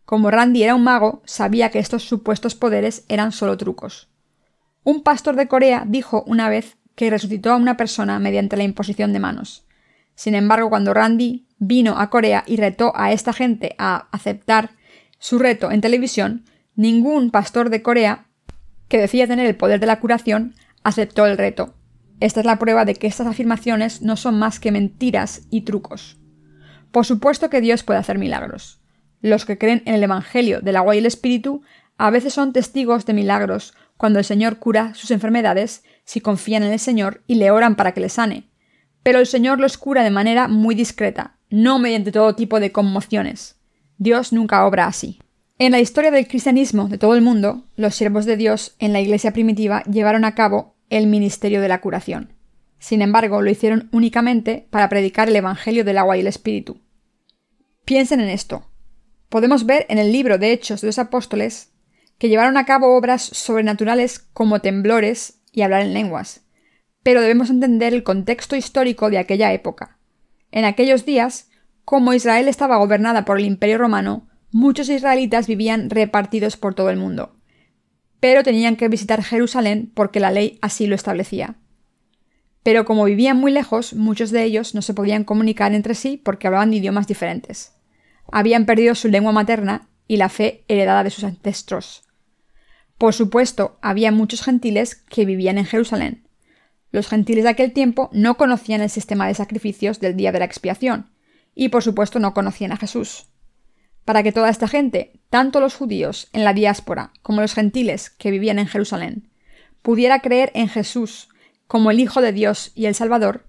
[0.04, 4.08] Como Randy era un mago, sabía que estos supuestos poderes eran solo trucos.
[4.82, 9.12] Un pastor de Corea dijo una vez que resucitó a una persona mediante la imposición
[9.12, 9.66] de manos.
[10.14, 14.70] Sin embargo, cuando Randy vino a Corea y retó a esta gente a aceptar
[15.18, 16.44] su reto en televisión,
[16.74, 18.26] ningún pastor de Corea
[18.88, 20.54] que decía tener el poder de la curación
[20.86, 21.74] aceptó el reto.
[22.20, 26.16] Esta es la prueba de que estas afirmaciones no son más que mentiras y trucos.
[26.92, 28.80] Por supuesto que Dios puede hacer milagros.
[29.20, 31.62] Los que creen en el Evangelio del agua y el Espíritu
[31.98, 36.70] a veces son testigos de milagros cuando el Señor cura sus enfermedades si confían en
[36.70, 38.48] el Señor y le oran para que le sane.
[39.02, 43.56] Pero el Señor los cura de manera muy discreta, no mediante todo tipo de conmociones.
[43.98, 45.18] Dios nunca obra así.
[45.58, 49.00] En la historia del cristianismo de todo el mundo, los siervos de Dios en la
[49.00, 52.32] iglesia primitiva llevaron a cabo el ministerio de la curación.
[52.78, 56.80] Sin embargo, lo hicieron únicamente para predicar el Evangelio del agua y el Espíritu.
[57.84, 58.70] Piensen en esto.
[59.28, 61.72] Podemos ver en el libro de Hechos de los Apóstoles
[62.18, 66.42] que llevaron a cabo obras sobrenaturales como temblores y hablar en lenguas,
[67.02, 69.98] pero debemos entender el contexto histórico de aquella época.
[70.50, 71.50] En aquellos días,
[71.84, 76.96] como Israel estaba gobernada por el Imperio Romano, muchos israelitas vivían repartidos por todo el
[76.96, 77.36] mundo
[78.26, 81.54] pero tenían que visitar Jerusalén porque la ley así lo establecía.
[82.64, 86.48] Pero como vivían muy lejos, muchos de ellos no se podían comunicar entre sí porque
[86.48, 87.76] hablaban idiomas diferentes.
[88.32, 92.02] Habían perdido su lengua materna y la fe heredada de sus ancestros.
[92.98, 96.26] Por supuesto, había muchos gentiles que vivían en Jerusalén.
[96.90, 100.46] Los gentiles de aquel tiempo no conocían el sistema de sacrificios del día de la
[100.46, 101.12] expiación,
[101.54, 103.28] y por supuesto no conocían a Jesús.
[104.06, 108.30] Para que toda esta gente, tanto los judíos en la diáspora como los gentiles que
[108.30, 109.28] vivían en Jerusalén,
[109.82, 111.28] pudiera creer en Jesús
[111.66, 113.46] como el Hijo de Dios y el Salvador,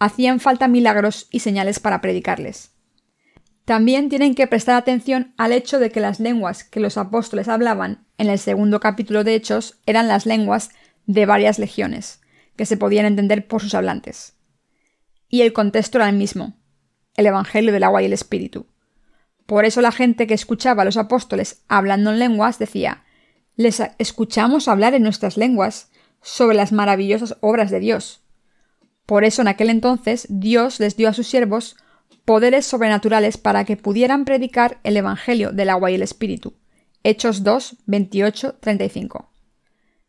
[0.00, 2.72] hacían falta milagros y señales para predicarles.
[3.64, 8.04] También tienen que prestar atención al hecho de que las lenguas que los apóstoles hablaban
[8.18, 10.70] en el segundo capítulo de Hechos eran las lenguas
[11.06, 12.20] de varias legiones,
[12.56, 14.34] que se podían entender por sus hablantes.
[15.28, 16.56] Y el contexto era el mismo,
[17.14, 18.66] el Evangelio del agua y el Espíritu.
[19.50, 23.02] Por eso la gente que escuchaba a los apóstoles hablando en lenguas decía,
[23.56, 25.90] les escuchamos hablar en nuestras lenguas
[26.22, 28.22] sobre las maravillosas obras de Dios.
[29.06, 31.76] Por eso en aquel entonces Dios les dio a sus siervos
[32.24, 36.54] poderes sobrenaturales para que pudieran predicar el Evangelio del agua y el Espíritu.
[37.02, 39.32] Hechos 2, 28, 35.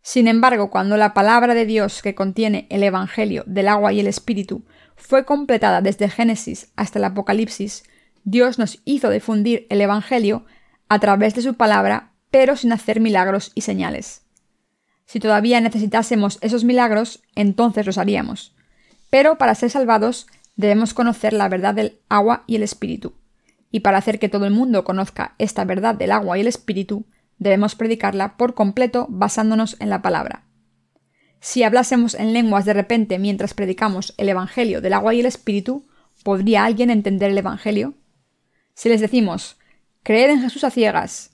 [0.04, 4.06] Sin embargo, cuando la palabra de Dios que contiene el Evangelio del agua y el
[4.06, 4.66] Espíritu
[4.96, 7.86] fue completada desde Génesis hasta el Apocalipsis,
[8.24, 10.46] Dios nos hizo difundir el Evangelio
[10.90, 14.24] a través de su palabra, pero sin hacer milagros y señales.
[15.06, 18.56] Si todavía necesitásemos esos milagros, entonces los haríamos.
[19.10, 23.14] Pero para ser salvados debemos conocer la verdad del agua y el espíritu.
[23.72, 27.06] Y para hacer que todo el mundo conozca esta verdad del agua y el espíritu,
[27.38, 30.46] debemos predicarla por completo basándonos en la palabra.
[31.40, 35.88] Si hablásemos en lenguas de repente mientras predicamos el Evangelio del agua y el espíritu,
[36.24, 37.96] ¿podría alguien entender el Evangelio?
[38.74, 39.58] Si les decimos,
[40.04, 41.32] creed en Jesús a ciegas,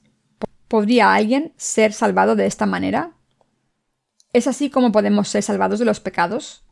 [0.67, 3.13] ¿podría alguien ser salvado de esta manera?
[4.33, 6.65] ¿Es así como podemos ser salvados de los pecados?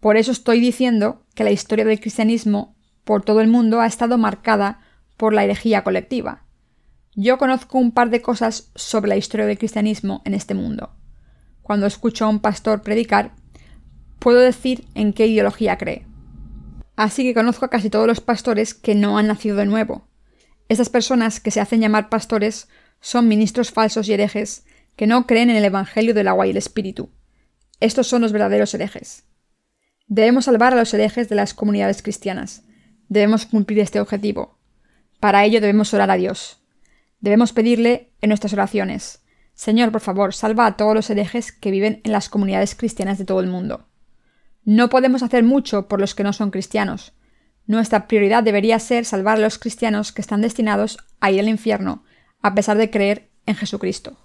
[0.00, 2.74] Por eso estoy diciendo que la historia del cristianismo
[3.04, 4.80] por todo el mundo ha estado marcada
[5.16, 6.44] por la herejía colectiva.
[7.14, 10.94] Yo conozco un par de cosas sobre la historia del cristianismo en este mundo.
[11.62, 13.34] Cuando escucho a un pastor predicar,
[14.18, 16.06] puedo decir en qué ideología cree.
[17.00, 20.06] Así que conozco a casi todos los pastores que no han nacido de nuevo.
[20.68, 22.68] Estas personas que se hacen llamar pastores
[23.00, 26.58] son ministros falsos y herejes que no creen en el Evangelio del agua y el
[26.58, 27.08] Espíritu.
[27.80, 29.24] Estos son los verdaderos herejes.
[30.08, 32.64] Debemos salvar a los herejes de las comunidades cristianas.
[33.08, 34.58] Debemos cumplir este objetivo.
[35.20, 36.62] Para ello debemos orar a Dios.
[37.20, 39.22] Debemos pedirle en nuestras oraciones,
[39.54, 43.24] Señor, por favor, salva a todos los herejes que viven en las comunidades cristianas de
[43.24, 43.86] todo el mundo.
[44.64, 47.12] No podemos hacer mucho por los que no son cristianos.
[47.66, 52.04] Nuestra prioridad debería ser salvar a los cristianos que están destinados a ir al infierno,
[52.42, 54.18] a pesar de creer en Jesucristo.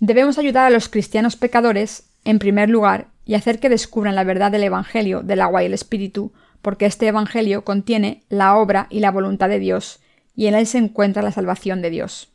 [0.00, 4.50] Debemos ayudar a los cristianos pecadores, en primer lugar, y hacer que descubran la verdad
[4.50, 6.32] del Evangelio del agua y el Espíritu,
[6.62, 10.00] porque este Evangelio contiene la obra y la voluntad de Dios,
[10.34, 12.32] y en él se encuentra la salvación de Dios.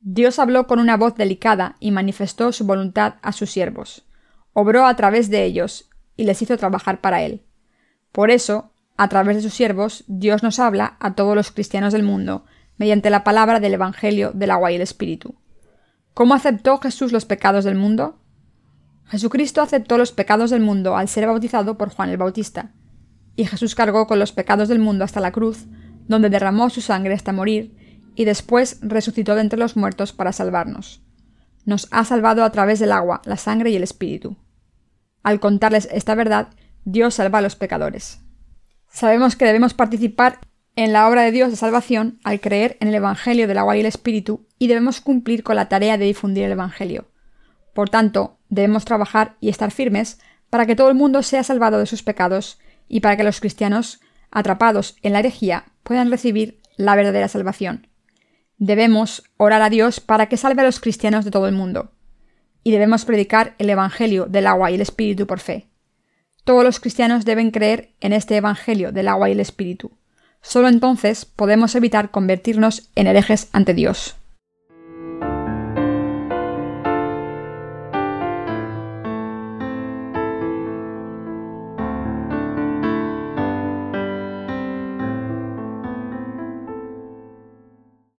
[0.00, 4.04] Dios habló con una voz delicada y manifestó su voluntad a sus siervos.
[4.54, 7.42] Obró a través de ellos y les hizo trabajar para él.
[8.12, 12.04] Por eso, a través de sus siervos, Dios nos habla a todos los cristianos del
[12.04, 12.44] mundo,
[12.78, 15.34] mediante la palabra del Evangelio del agua y el Espíritu.
[16.14, 18.20] ¿Cómo aceptó Jesús los pecados del mundo?
[19.06, 22.72] Jesucristo aceptó los pecados del mundo al ser bautizado por Juan el Bautista,
[23.36, 25.66] y Jesús cargó con los pecados del mundo hasta la cruz,
[26.06, 27.76] donde derramó su sangre hasta morir,
[28.14, 31.02] y después resucitó de entre los muertos para salvarnos.
[31.64, 34.36] Nos ha salvado a través del agua, la sangre y el Espíritu.
[35.24, 36.48] Al contarles esta verdad,
[36.84, 38.20] Dios salva a los pecadores.
[38.88, 40.38] Sabemos que debemos participar
[40.76, 43.80] en la obra de Dios de salvación al creer en el Evangelio del agua y
[43.80, 47.06] el Espíritu y debemos cumplir con la tarea de difundir el Evangelio.
[47.72, 50.20] Por tanto, debemos trabajar y estar firmes
[50.50, 54.00] para que todo el mundo sea salvado de sus pecados y para que los cristianos,
[54.30, 57.88] atrapados en la herejía, puedan recibir la verdadera salvación.
[58.58, 61.92] Debemos orar a Dios para que salve a los cristianos de todo el mundo.
[62.64, 65.68] Y debemos predicar el Evangelio del agua y el Espíritu por fe.
[66.42, 69.92] Todos los cristianos deben creer en este Evangelio del agua y el Espíritu.
[70.42, 74.16] Solo entonces podemos evitar convertirnos en herejes ante Dios.